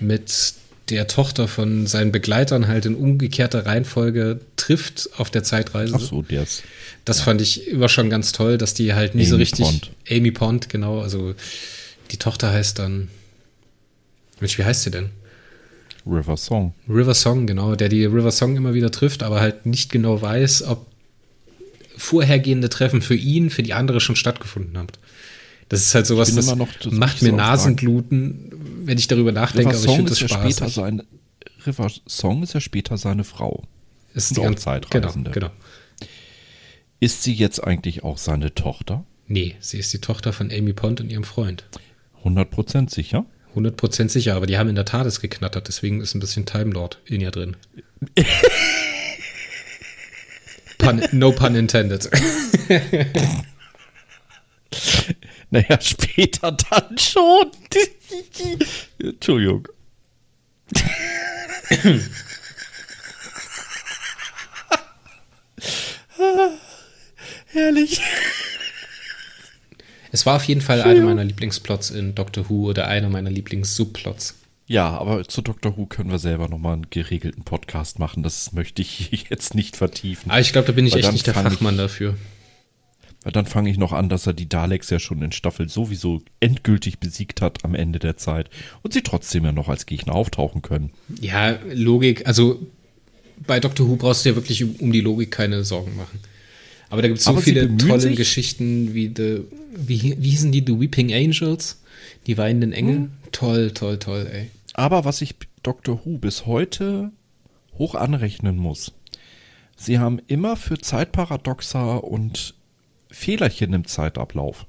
mit 0.02 0.54
der 0.90 1.08
Tochter 1.08 1.48
von 1.48 1.88
seinen 1.88 2.12
Begleitern 2.12 2.68
halt 2.68 2.86
in 2.86 2.96
umgekehrter 2.96 3.66
Reihenfolge 3.66 4.42
trifft 4.58 5.10
auf 5.18 5.30
der 5.30 5.44
Zeitreise. 5.44 5.96
Ach 5.96 6.00
so, 6.00 6.22
ist. 6.30 6.64
Das 7.06 7.20
ja. 7.20 7.24
fand 7.26 7.42
ich 7.42 7.68
immer 7.68 7.90
schon 7.90 8.10
ganz 8.10 8.32
toll, 8.32 8.58
dass 8.58 8.74
die 8.74 8.94
halt 8.94 9.16
nie 9.16 9.22
Amy 9.22 9.30
so 9.30 9.36
richtig. 9.38 9.66
Pond. 9.66 9.92
Amy 10.10 10.32
Pond, 10.32 10.70
genau. 10.70 11.02
Also 11.02 11.36
die 12.12 12.18
Tochter 12.18 12.52
heißt 12.52 12.80
dann. 12.80 13.08
Mensch, 14.40 14.58
wie 14.58 14.66
heißt 14.66 14.84
sie 14.84 14.92
denn? 14.92 15.12
River 16.06 16.36
Song. 16.36 16.74
River 16.90 17.14
Song, 17.14 17.48
genau. 17.48 17.76
Der 17.76 17.88
die 17.88 18.04
River 18.06 18.32
Song 18.32 18.58
immer 18.58 18.74
wieder 18.74 18.92
trifft, 18.92 19.24
aber 19.24 19.40
halt 19.40 19.66
nicht 19.66 19.92
genau 19.92 20.22
weiß, 20.22 20.64
ob 20.64 20.86
vorhergehende 21.96 22.68
Treffen 22.70 23.02
für 23.02 23.16
ihn, 23.16 23.50
für 23.50 23.64
die 23.64 23.74
andere 23.74 24.02
schon 24.02 24.18
stattgefunden 24.18 24.78
haben. 24.78 24.88
Das 25.70 25.82
ist 25.82 25.96
halt 25.96 26.06
sowas, 26.06 26.36
das 26.36 26.56
macht 26.92 27.22
mir 27.22 27.32
Nasengluten, 27.32 28.52
wenn 28.88 28.98
ich 28.98 29.08
darüber 29.08 29.32
nachdenke, 29.32 29.70
River 29.70 29.80
aber 29.80 29.90
ich 29.90 29.96
finde 29.96 30.10
das 30.10 30.20
ja 30.20 30.28
Später 30.28 30.70
sein, 30.70 31.04
River 31.66 31.92
Song 32.08 32.44
ist 32.44 32.54
ja 32.54 32.62
später 32.62 32.98
seine 32.98 33.24
Frau. 33.24 33.64
Ist 34.14 34.36
die 34.36 34.42
ganze 34.42 34.64
Zeitreisende. 34.64 35.32
Genau, 35.32 35.50
genau. 35.50 36.10
Ist 37.00 37.24
sie 37.24 37.34
jetzt 37.34 37.64
eigentlich 37.64 38.04
auch 38.04 38.18
seine 38.18 38.54
Tochter? 38.54 39.06
Nee, 39.28 39.56
sie 39.60 39.80
ist 39.80 39.92
die 39.94 40.00
Tochter 40.00 40.34
von 40.34 40.52
Amy 40.52 40.74
Pond 40.74 41.02
und 41.02 41.10
ihrem 41.10 41.24
Freund. 41.24 41.66
100% 42.24 42.94
sicher? 42.94 43.26
100% 43.56 44.10
sicher, 44.10 44.36
aber 44.36 44.46
die 44.46 44.58
haben 44.58 44.70
in 44.70 44.76
der 44.76 44.86
Tat 44.86 45.06
es 45.06 45.20
geknattert, 45.20 45.68
deswegen 45.68 46.02
ist 46.02 46.16
ein 46.16 46.20
bisschen 46.20 46.46
Time 46.46 46.72
Lord 46.72 47.00
in 47.06 47.22
ihr 47.22 47.32
drin. 47.32 47.56
pun, 50.78 51.02
no 51.12 51.32
pun 51.32 51.56
intended. 51.56 52.10
naja, 55.54 55.80
später 55.80 56.52
dann 56.52 56.98
schon. 56.98 57.52
Entschuldigung. 58.98 59.68
Herrlich. 67.46 68.02
Es 70.12 70.26
war 70.26 70.38
auf 70.38 70.46
jeden 70.46 70.62
Fall 70.62 70.82
einer 70.82 71.02
meiner 71.02 71.24
Lieblingsplots 71.24 71.92
in 71.92 72.16
Doctor 72.16 72.50
Who 72.50 72.70
oder 72.70 72.88
einer 72.88 73.10
meiner 73.10 73.30
Lieblings-Subplots. 73.30 74.36
Ja, 74.66 74.90
aber 74.90 75.24
zu 75.28 75.44
Doctor 75.44 75.78
Who 75.78 75.86
können 75.86 76.10
wir 76.10 76.18
selber 76.18 76.50
nochmal 76.50 76.74
einen 76.74 76.90
geregelten 76.90 77.44
Podcast 77.44 78.00
machen. 78.00 78.24
Das 78.24 78.54
möchte 78.54 78.82
ich 78.82 79.12
jetzt 79.30 79.54
nicht 79.54 79.76
vertiefen. 79.78 80.32
Ah, 80.32 80.40
ich 80.40 80.52
glaube, 80.52 80.66
da 80.66 80.74
bin 80.74 80.88
ich 80.88 80.96
echt 80.96 81.12
nicht 81.12 81.28
der 81.28 81.36
Fachmann 81.36 81.78
dafür. 81.78 82.16
Weil 83.24 83.32
dann 83.32 83.46
fange 83.46 83.70
ich 83.70 83.78
noch 83.78 83.94
an, 83.94 84.10
dass 84.10 84.28
er 84.28 84.34
die 84.34 84.50
Daleks 84.50 84.90
ja 84.90 85.00
schon 85.00 85.22
in 85.22 85.32
Staffel 85.32 85.70
sowieso 85.70 86.22
endgültig 86.40 87.00
besiegt 87.00 87.42
hat 87.42 87.64
am 87.64 87.74
Ende 87.74 88.00
der 88.00 88.18
Zeit 88.18 88.50
und 88.82 88.94
sie 88.94 89.02
trotzdem 89.02 89.46
ja 89.46 89.52
noch 89.52 89.70
als 89.70 89.86
Gegner 89.86 90.14
auftauchen 90.14 90.62
können. 90.62 90.92
Ja, 91.22 91.58
Logik, 91.72 92.28
also 92.28 92.60
bei 93.48 93.60
Doctor 93.60 93.88
Who 93.88 93.96
brauchst 93.96 94.26
du 94.26 94.30
ja 94.30 94.36
wirklich 94.36 94.64
um, 94.64 94.76
um 94.76 94.92
die 94.92 95.02
Logik 95.02 95.32
keine 95.32 95.64
Sorgen 95.64 95.96
machen. 95.96 96.20
Aber 96.90 97.02
da 97.02 97.08
gibt 97.08 97.20
es 97.20 97.26
so 97.26 97.32
Aber 97.32 97.42
viele 97.42 97.76
tolle 97.78 98.14
Geschichten 98.14 98.94
wie, 98.94 99.12
the, 99.16 99.42
wie, 99.76 100.16
wie 100.20 100.30
hießen 100.30 100.52
die, 100.52 100.64
The 100.66 100.80
Weeping 100.80 101.12
Angels, 101.12 101.82
die 102.28 102.38
weinenden 102.38 102.72
Engel. 102.72 102.96
Hm. 102.96 103.12
Toll, 103.32 103.72
toll, 103.72 103.98
toll, 103.98 104.30
ey. 104.32 104.52
Aber 104.74 105.06
was 105.06 105.22
ich 105.22 105.36
Doctor 105.64 106.02
Who 106.04 106.18
bis 106.18 106.46
heute 106.46 107.12
hoch 107.78 107.96
anrechnen 107.96 108.58
muss, 108.58 108.92
sie 109.76 109.98
haben 109.98 110.20
immer 110.28 110.56
für 110.56 110.78
Zeitparadoxa 110.78 111.96
und 111.96 112.54
Fehlerchen 113.14 113.74
im 113.74 113.86
Zeitablauf 113.86 114.66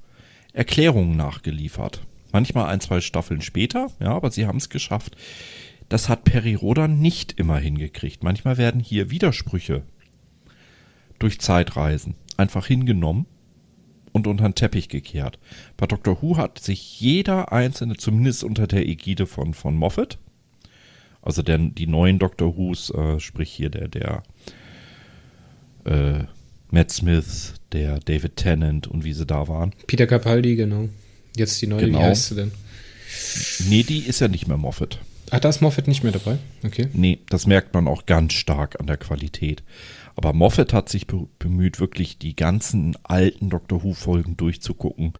Erklärungen 0.53 1.17
nachgeliefert. 1.17 2.05
Manchmal 2.31 2.67
ein, 2.67 2.79
zwei 2.79 3.01
Staffeln 3.01 3.41
später, 3.41 3.91
ja, 3.99 4.09
aber 4.09 4.31
sie 4.31 4.45
haben 4.45 4.57
es 4.57 4.69
geschafft. 4.69 5.17
Das 5.89 6.09
hat 6.09 6.23
Peri 6.23 6.55
Rodan 6.55 6.99
nicht 6.99 7.33
immer 7.39 7.57
hingekriegt. 7.57 8.23
Manchmal 8.23 8.57
werden 8.57 8.81
hier 8.81 9.09
Widersprüche 9.09 9.83
durch 11.19 11.39
Zeitreisen 11.39 12.15
einfach 12.37 12.67
hingenommen 12.67 13.25
und 14.11 14.27
unter 14.27 14.47
den 14.47 14.55
Teppich 14.55 14.89
gekehrt. 14.89 15.39
Bei 15.77 15.87
Dr. 15.87 16.21
Who 16.21 16.37
hat 16.37 16.59
sich 16.59 16.99
jeder 16.99 17.51
einzelne, 17.51 17.97
zumindest 17.97 18.43
unter 18.43 18.67
der 18.67 18.87
Ägide 18.87 19.27
von, 19.27 19.53
von 19.53 19.75
Moffat, 19.75 20.17
Also 21.21 21.41
der, 21.41 21.57
die 21.57 21.87
neuen 21.87 22.19
Doctor 22.19 22.55
Who's, 22.57 22.91
äh, 22.91 23.19
sprich 23.19 23.51
hier 23.51 23.69
der, 23.69 23.87
der 23.87 24.23
äh, 25.85 26.25
Matt 26.71 26.91
Smith, 26.91 27.53
der 27.71 27.99
David 27.99 28.35
Tennant 28.37 28.87
und 28.87 29.03
wie 29.05 29.13
sie 29.13 29.25
da 29.25 29.47
waren. 29.47 29.73
Peter 29.87 30.07
Capaldi, 30.07 30.55
genau. 30.55 30.89
Jetzt 31.35 31.61
die 31.61 31.67
neue, 31.67 31.81
Genau. 31.85 31.99
wie 31.99 32.03
heißt 32.03 32.29
sie 32.29 32.35
denn? 32.35 32.51
Nee, 33.69 33.83
die 33.83 33.99
ist 33.99 34.19
ja 34.21 34.27
nicht 34.27 34.47
mehr 34.47 34.57
Moffat. 34.57 34.99
Ach, 35.31 35.39
da 35.39 35.49
ist 35.49 35.61
Moffat 35.61 35.87
nicht 35.87 36.03
mehr 36.03 36.11
dabei. 36.11 36.37
Okay. 36.63 36.87
Nee, 36.93 37.19
das 37.29 37.47
merkt 37.47 37.73
man 37.73 37.87
auch 37.87 38.05
ganz 38.05 38.33
stark 38.33 38.79
an 38.79 38.87
der 38.87 38.97
Qualität. 38.97 39.63
Aber 40.15 40.33
Moffat 40.33 40.71
hat 40.73 40.89
sich 40.89 41.07
be 41.07 41.27
bemüht, 41.39 41.79
wirklich 41.79 42.17
die 42.17 42.35
ganzen 42.35 42.95
alten 43.03 43.49
Doctor 43.49 43.83
Who-Folgen 43.83 44.37
durchzugucken 44.37 45.13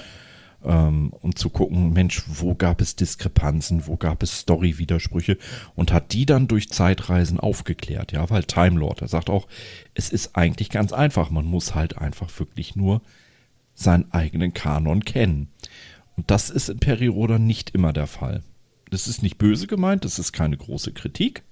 ähm, 0.66 1.14
und 1.22 1.38
zu 1.38 1.50
gucken, 1.50 1.94
Mensch, 1.94 2.24
wo 2.28 2.56
gab 2.56 2.82
es 2.82 2.96
Diskrepanzen, 2.96 3.88
wo 3.88 3.96
gab 3.98 4.24
es 4.24 4.40
Story-Widersprüche 4.40 5.38
und 5.76 5.94
hat 5.94 6.14
die 6.14 6.26
dann 6.26 6.48
durch 6.48 6.70
Zeitreisen 6.70 7.40
aufgeklärt. 7.40 8.12
Ja, 8.12 8.30
weil 8.30 8.44
Time 8.44 8.80
Lord, 8.80 9.02
er 9.02 9.08
sagt 9.08 9.30
auch, 9.30 9.48
es 9.94 10.10
ist 10.10 10.36
eigentlich 10.36 10.70
ganz 10.70 10.92
einfach. 10.94 11.30
Man 11.30 11.46
muss 11.46 11.76
halt 11.76 11.98
einfach 11.98 12.30
wirklich 12.40 12.76
nur 12.76 13.02
seinen 13.74 14.12
eigenen 14.12 14.54
Kanon 14.54 15.04
kennen. 15.06 15.50
Und 16.16 16.32
das 16.32 16.50
ist 16.50 16.70
in 16.70 16.80
Periroda 16.80 17.40
nicht 17.40 17.72
immer 17.72 17.94
der 17.94 18.08
Fall. 18.08 18.42
Das 18.90 19.08
ist 19.08 19.22
nicht 19.22 19.38
böse 19.38 19.68
gemeint, 19.68 20.06
das 20.06 20.20
ist 20.20 20.32
keine 20.32 20.58
große 20.58 20.94
Kritik. 20.94 21.44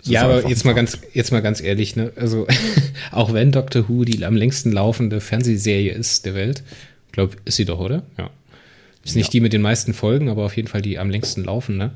Es 0.00 0.08
Ja, 0.08 0.24
aber 0.24 0.48
jetzt 0.48 0.64
mal 0.64 0.74
ganz, 0.74 0.98
jetzt 1.14 1.32
mal 1.32 1.40
ganz 1.40 1.62
ehrlich, 1.62 1.96
ne? 1.96 2.12
Also, 2.16 2.46
auch 3.10 3.32
wenn 3.32 3.52
Doctor 3.52 3.88
Who 3.88 4.04
die 4.04 4.24
am 4.24 4.36
längsten 4.36 4.70
laufende 4.72 5.20
Fernsehserie 5.20 5.92
ist 5.92 6.26
der 6.26 6.34
Welt, 6.34 6.62
glaube 7.14 7.36
ist 7.44 7.56
sie 7.56 7.64
doch, 7.64 7.78
oder? 7.80 8.02
Ja. 8.18 8.30
Ist 9.04 9.16
nicht 9.16 9.26
Ja. 9.28 9.30
die 9.32 9.40
mit 9.40 9.52
den 9.52 9.62
meisten 9.62 9.94
Folgen, 9.94 10.28
aber 10.28 10.44
auf 10.44 10.56
jeden 10.56 10.68
Fall 10.68 10.82
die 10.82 10.98
am 10.98 11.10
längsten 11.10 11.44
laufende. 11.44 11.92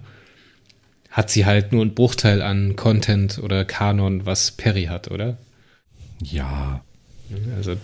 Hat 1.10 1.30
sie 1.30 1.46
halt 1.46 1.72
nur 1.72 1.82
einen 1.82 1.94
Bruchteil 1.94 2.42
an 2.42 2.76
Content 2.76 3.38
oder 3.38 3.64
Kanon, 3.64 4.26
was 4.26 4.50
Perry 4.52 4.84
hat, 4.84 5.10
oder? 5.10 5.36
Ja, 6.22 6.82
Also, 7.56 7.76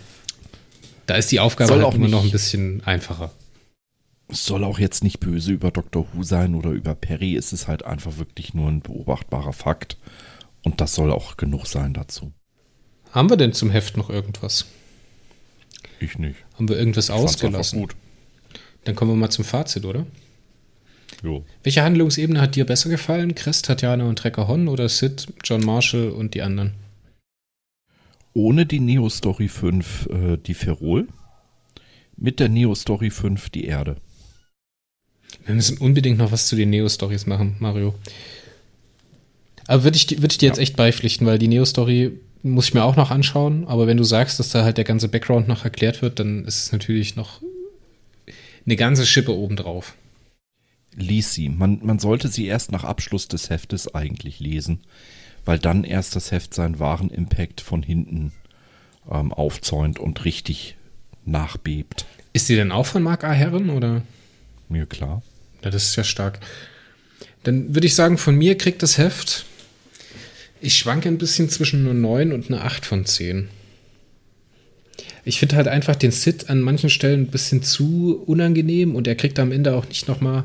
da 1.07 1.17
ist 1.17 1.31
die 1.33 1.41
Aufgabe 1.41 1.69
Soll 1.69 1.79
halt 1.79 1.87
auch 1.87 1.95
immer 1.95 2.09
noch 2.09 2.25
ein 2.25 2.31
bisschen 2.31 2.83
einfacher. 2.85 3.31
es 4.29 4.45
soll 4.47 4.65
auch 4.65 4.79
jetzt 4.79 5.05
nicht 5.05 5.21
böse 5.21 5.53
über 5.53 5.71
Dr. 5.71 6.07
Who 6.13 6.23
sein 6.23 6.55
oder 6.55 6.71
über 6.71 6.95
Perry. 6.95 7.37
Es 7.37 7.53
ist 7.53 7.69
halt 7.69 7.85
einfach 7.85 8.17
wirklich 8.19 8.55
nur 8.55 8.69
ein 8.69 8.81
beobachtbarer 8.81 9.53
Fakt. 9.53 9.99
Und 10.63 10.81
das 10.81 10.95
soll 10.95 11.13
auch 11.13 11.37
genug 11.37 11.67
sein 11.67 11.93
dazu. 11.93 12.33
Haben 13.11 13.29
wir 13.31 13.37
denn 13.37 13.53
zum 13.53 13.71
Heft 13.71 13.97
noch 13.99 14.09
irgendwas? 14.11 14.65
Ich 16.01 16.19
nicht. 16.19 16.37
Haben 16.55 16.69
wir 16.69 16.79
irgendwas 16.79 17.11
einfach 17.11 17.25
ausgelassen? 17.25 17.81
Gut. 17.81 17.97
Dann 18.85 18.95
kommen 18.95 19.11
wir 19.13 19.17
mal 19.17 19.31
zum 19.31 19.45
Fazit, 19.45 19.85
oder? 19.85 20.07
Jo. 21.23 21.45
Welche 21.63 21.83
Handlungsebene 21.83 22.41
hat 22.41 22.57
dir 22.57 22.67
besser 22.67 22.91
gefallen? 22.91 23.35
Chris, 23.35 23.63
Tatjana 23.63 24.05
und 24.05 24.19
Trecker 24.19 24.47
Hon 24.49 24.69
oder 24.69 24.89
Sid, 24.89 25.27
John 25.43 25.63
Marshall 25.65 26.11
und 26.11 26.35
die 26.35 26.43
anderen? 26.43 26.75
Ohne 28.35 28.67
die 28.67 28.81
Neo 28.81 29.09
Story 29.09 29.49
5 29.49 30.07
äh, 30.11 30.37
die 30.37 30.55
Ferrol. 30.55 31.09
Mit 32.17 32.41
der 32.41 32.49
Neo 32.49 32.75
Story 32.75 33.11
5 33.11 33.51
die 33.51 33.65
Erde. 33.65 33.97
Wir 35.47 35.55
müssen 35.55 35.79
unbedingt 35.79 36.19
noch 36.19 36.33
was 36.33 36.47
zu 36.47 36.57
den 36.57 36.71
Neo-Stories 36.71 37.27
machen, 37.27 37.57
Mario. 37.59 37.95
Aber 39.67 39.85
würde 39.85 39.97
ich, 39.97 40.23
würd 40.23 40.33
ich 40.33 40.39
dir 40.39 40.47
jetzt 40.47 40.57
Ja. 40.59 40.63
echt 40.63 40.77
beipflichten, 40.77 41.27
weil 41.27 41.39
die 41.39 41.49
Neo-Story 41.49 42.13
muss 42.45 42.69
ich 42.69 42.75
mir 42.75 42.85
auch 42.85 42.97
noch 42.97 43.11
anschauen. 43.11 43.67
Aber 43.67 43.87
wenn 43.87 43.97
du 43.97 44.05
sagst, 44.05 44.39
dass 44.39 44.51
da 44.51 44.63
halt 44.63 44.77
der 44.77 44.85
ganze 44.85 45.09
Background 45.09 45.49
noch 45.49 45.65
erklärt 45.65 46.03
wird, 46.03 46.21
dann 46.21 46.45
ist 46.45 46.63
es 46.63 46.73
natürlich 46.73 47.17
noch 47.17 47.41
eine 48.67 48.77
ganze 48.77 49.07
Schippe 49.07 49.35
obendrauf. 49.35 49.95
Lies 50.95 51.33
sie. 51.33 51.49
Man, 51.49 51.81
man 51.83 51.99
sollte 51.99 52.29
sie 52.29 52.47
erst 52.47 52.71
nach 52.71 52.85
Abschluss 52.85 53.27
des 53.27 53.51
Heftes 53.51 53.95
eigentlich 53.95 54.39
lesen, 54.39 54.81
weil 55.45 55.59
dann 55.59 55.85
erst 55.85 56.15
das 56.15 56.31
Heft 56.31 56.55
seinen 56.55 56.79
wahren 56.79 57.11
Impact 57.11 57.61
von 57.61 57.83
hinten 57.83 58.33
ähm, 59.11 59.33
aufzäunt 59.33 59.99
und 59.99 60.25
richtig 60.25 60.77
nachbebt. 61.25 62.07
Ist 62.33 62.49
die 62.49 62.57
denn 62.57 62.73
auch 62.73 62.87
von 62.87 63.03
Mark 63.03 63.25
A. 63.25 63.33
Herren 63.33 63.71
oder? 63.71 64.03
Mir 64.69 64.87
klar. 64.87 65.23
Ja, 65.63 65.71
das 65.71 65.85
ist 65.85 65.97
ja 65.97 66.05
stark. 66.05 66.41
Dann 67.43 67.75
würde 67.75 67.87
ich 67.87 67.95
sagen, 67.95 68.19
von 68.19 68.37
mir 68.37 68.57
kriegt 68.57 68.83
das 68.83 68.99
Heft. 68.99 69.47
Ich 70.65 70.79
schwanke 70.79 71.11
ein 71.11 71.19
bisschen 71.19 71.51
zwischen 71.51 71.85
einer 71.85 71.93
9 71.93 72.33
und 72.33 72.49
einer 72.49 72.65
8 72.65 72.87
von 72.87 73.05
10. 73.05 73.49
Ich 75.27 75.39
finde 75.39 75.57
halt 75.57 75.69
einfach 75.69 75.95
den 75.95 76.11
Sid 76.11 76.49
an 76.49 76.63
manchen 76.63 76.89
Stellen 76.89 77.25
ein 77.25 77.31
bisschen 77.31 77.63
zu 77.63 78.23
unangenehm 78.25 78.97
und 78.97 79.07
er 79.07 79.15
kriegt 79.15 79.39
am 79.39 79.53
Ende 79.53 79.75
auch 79.75 79.87
nicht 79.87 80.09
nochmal 80.09 80.45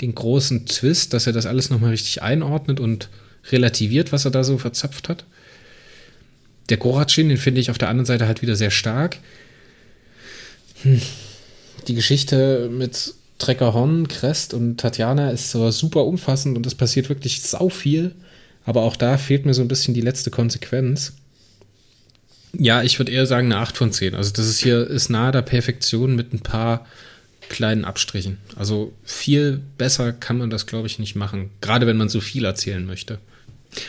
den 0.00 0.14
großen 0.14 0.64
Twist, 0.64 1.12
dass 1.12 1.26
er 1.26 1.34
das 1.34 1.44
alles 1.44 1.68
nochmal 1.68 1.90
richtig 1.90 2.22
einordnet 2.22 2.80
und 2.80 3.10
relativiert, 3.50 4.10
was 4.10 4.24
er 4.24 4.30
da 4.30 4.42
so 4.42 4.56
verzapft 4.56 5.10
hat. 5.10 5.26
Der 6.70 6.78
Goratschin, 6.78 7.28
den 7.28 7.36
finde 7.36 7.60
ich 7.60 7.70
auf 7.70 7.76
der 7.76 7.90
anderen 7.90 8.06
Seite 8.06 8.26
halt 8.26 8.40
wieder 8.40 8.56
sehr 8.56 8.70
stark. 8.70 9.18
Hm. 10.82 11.02
Die 11.88 11.94
Geschichte 11.94 12.70
mit 12.72 13.12
Trecker 13.36 13.74
Horn, 13.74 14.08
Crest 14.08 14.54
und 14.54 14.80
Tatjana 14.80 15.30
ist 15.30 15.50
so 15.50 15.70
super 15.72 16.06
umfassend 16.06 16.56
und 16.56 16.66
es 16.66 16.74
passiert 16.74 17.10
wirklich 17.10 17.42
sau 17.42 17.68
viel. 17.68 18.14
Aber 18.68 18.82
auch 18.82 18.96
da 18.96 19.16
fehlt 19.16 19.46
mir 19.46 19.54
so 19.54 19.62
ein 19.62 19.68
bisschen 19.68 19.94
die 19.94 20.02
letzte 20.02 20.30
Konsequenz. 20.30 21.14
Ja, 22.52 22.82
ich 22.82 22.98
würde 22.98 23.10
eher 23.10 23.24
sagen 23.24 23.46
eine 23.50 23.62
8 23.62 23.78
von 23.78 23.92
10. 23.92 24.14
Also 24.14 24.30
das 24.30 24.46
ist 24.46 24.58
hier 24.58 24.86
ist 24.86 25.08
nahe 25.08 25.32
der 25.32 25.40
Perfektion 25.40 26.14
mit 26.14 26.34
ein 26.34 26.40
paar 26.40 26.84
kleinen 27.48 27.86
Abstrichen. 27.86 28.36
Also 28.56 28.92
viel 29.04 29.62
besser 29.78 30.12
kann 30.12 30.36
man 30.36 30.50
das, 30.50 30.66
glaube 30.66 30.86
ich, 30.86 30.98
nicht 30.98 31.16
machen. 31.16 31.48
Gerade 31.62 31.86
wenn 31.86 31.96
man 31.96 32.10
so 32.10 32.20
viel 32.20 32.44
erzählen 32.44 32.84
möchte. 32.84 33.20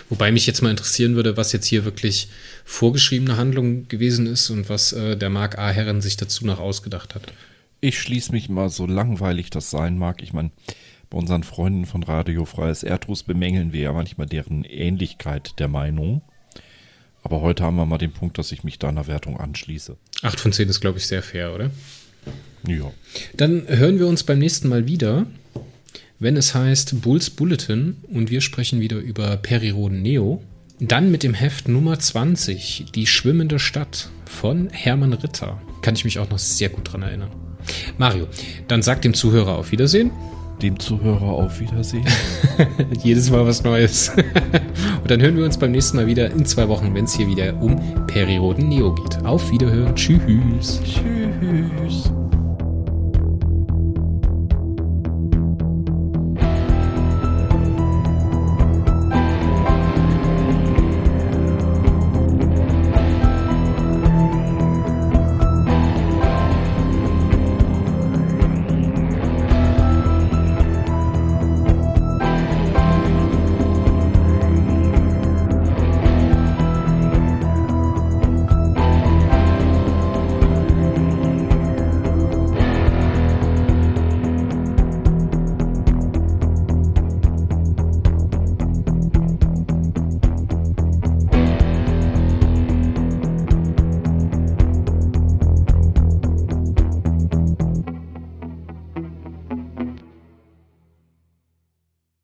Wobei 0.07 0.31
mich 0.31 0.47
jetzt 0.47 0.61
mal 0.61 0.71
interessieren 0.71 1.17
würde, 1.17 1.35
was 1.35 1.51
jetzt 1.51 1.65
hier 1.65 1.83
wirklich 1.83 2.29
vorgeschriebene 2.63 3.35
Handlung 3.35 3.89
gewesen 3.89 4.27
ist 4.27 4.49
und 4.49 4.69
was 4.69 4.93
äh, 4.93 5.17
der 5.17 5.29
Mark 5.29 5.57
A. 5.57 5.71
Herren 5.71 5.99
sich 5.99 6.15
dazu 6.15 6.45
noch 6.45 6.59
ausgedacht 6.59 7.15
hat. 7.15 7.33
Ich 7.81 7.99
schließe 7.99 8.31
mich 8.31 8.47
mal, 8.47 8.69
so 8.69 8.85
langweilig 8.85 9.49
das 9.49 9.71
sein 9.71 9.97
mag. 9.97 10.23
Ich 10.23 10.31
meine, 10.31 10.51
bei 11.09 11.17
unseren 11.17 11.43
Freunden 11.43 11.85
von 11.85 12.03
Radio 12.03 12.45
Freies 12.45 12.83
Erdruss 12.83 13.23
bemängeln 13.23 13.73
wir 13.73 13.81
ja 13.81 13.93
manchmal 13.93 14.27
deren 14.27 14.63
Ähnlichkeit 14.63 15.59
der 15.59 15.67
Meinung. 15.67 16.21
Aber 17.23 17.41
heute 17.41 17.63
haben 17.63 17.75
wir 17.75 17.85
mal 17.85 17.97
den 17.97 18.11
Punkt, 18.11 18.37
dass 18.37 18.51
ich 18.51 18.63
mich 18.63 18.79
deiner 18.79 19.07
Wertung 19.07 19.39
anschließe. 19.39 19.97
8 20.21 20.39
von 20.39 20.53
10 20.53 20.69
ist, 20.69 20.79
glaube 20.79 20.99
ich, 20.99 21.07
sehr 21.07 21.23
fair, 21.23 21.53
oder? 21.53 21.71
Ja. 22.67 22.91
Dann 23.35 23.65
hören 23.67 23.99
wir 23.99 24.07
uns 24.07 24.23
beim 24.23 24.39
nächsten 24.39 24.69
Mal 24.69 24.87
wieder, 24.87 25.25
wenn 26.19 26.37
es 26.37 26.53
heißt 26.53 27.01
Bulls 27.01 27.29
Bulletin 27.29 27.97
und 28.07 28.29
wir 28.29 28.41
sprechen 28.41 28.79
wieder 28.79 28.97
über 28.97 29.35
Periroden 29.37 30.01
Neo. 30.01 30.43
Dann 30.79 31.11
mit 31.11 31.23
dem 31.23 31.33
Heft 31.33 31.67
Nummer 31.67 31.99
20, 31.99 32.85
Die 32.95 33.05
schwimmende 33.05 33.59
Stadt 33.59 34.09
von 34.25 34.69
Hermann 34.69 35.13
Ritter. 35.13 35.61
Kann 35.81 35.95
ich 35.95 36.05
mich 36.05 36.19
auch 36.19 36.29
noch 36.29 36.39
sehr 36.39 36.69
gut 36.69 36.91
dran 36.93 37.01
erinnern. 37.01 37.31
Mario, 37.97 38.27
dann 38.69 38.81
sag 38.81 39.01
dem 39.01 39.13
Zuhörer 39.13 39.57
auf 39.57 39.71
Wiedersehen. 39.71 40.11
Dem 40.61 40.79
Zuhörer 40.79 41.21
auf 41.21 41.59
Wiedersehen. 41.59 42.05
Jedes 43.03 43.31
Mal 43.31 43.45
was 43.45 43.63
Neues. 43.63 44.11
und 45.01 45.09
dann 45.09 45.21
hören 45.21 45.37
wir 45.37 45.45
uns 45.45 45.57
beim 45.57 45.71
nächsten 45.71 45.97
Mal 45.97 46.07
wieder 46.07 46.29
in 46.31 46.45
zwei 46.45 46.67
Wochen, 46.67 46.93
wenn 46.93 47.05
es 47.05 47.15
hier 47.15 47.27
wieder 47.27 47.55
um 47.61 47.79
Periroden 48.07 48.67
Neo 48.67 48.93
geht. 48.93 49.23
Auf 49.25 49.51
Wiederhören. 49.51 49.95
Tschüss. 49.95 50.81
Tschüss. 50.83 52.11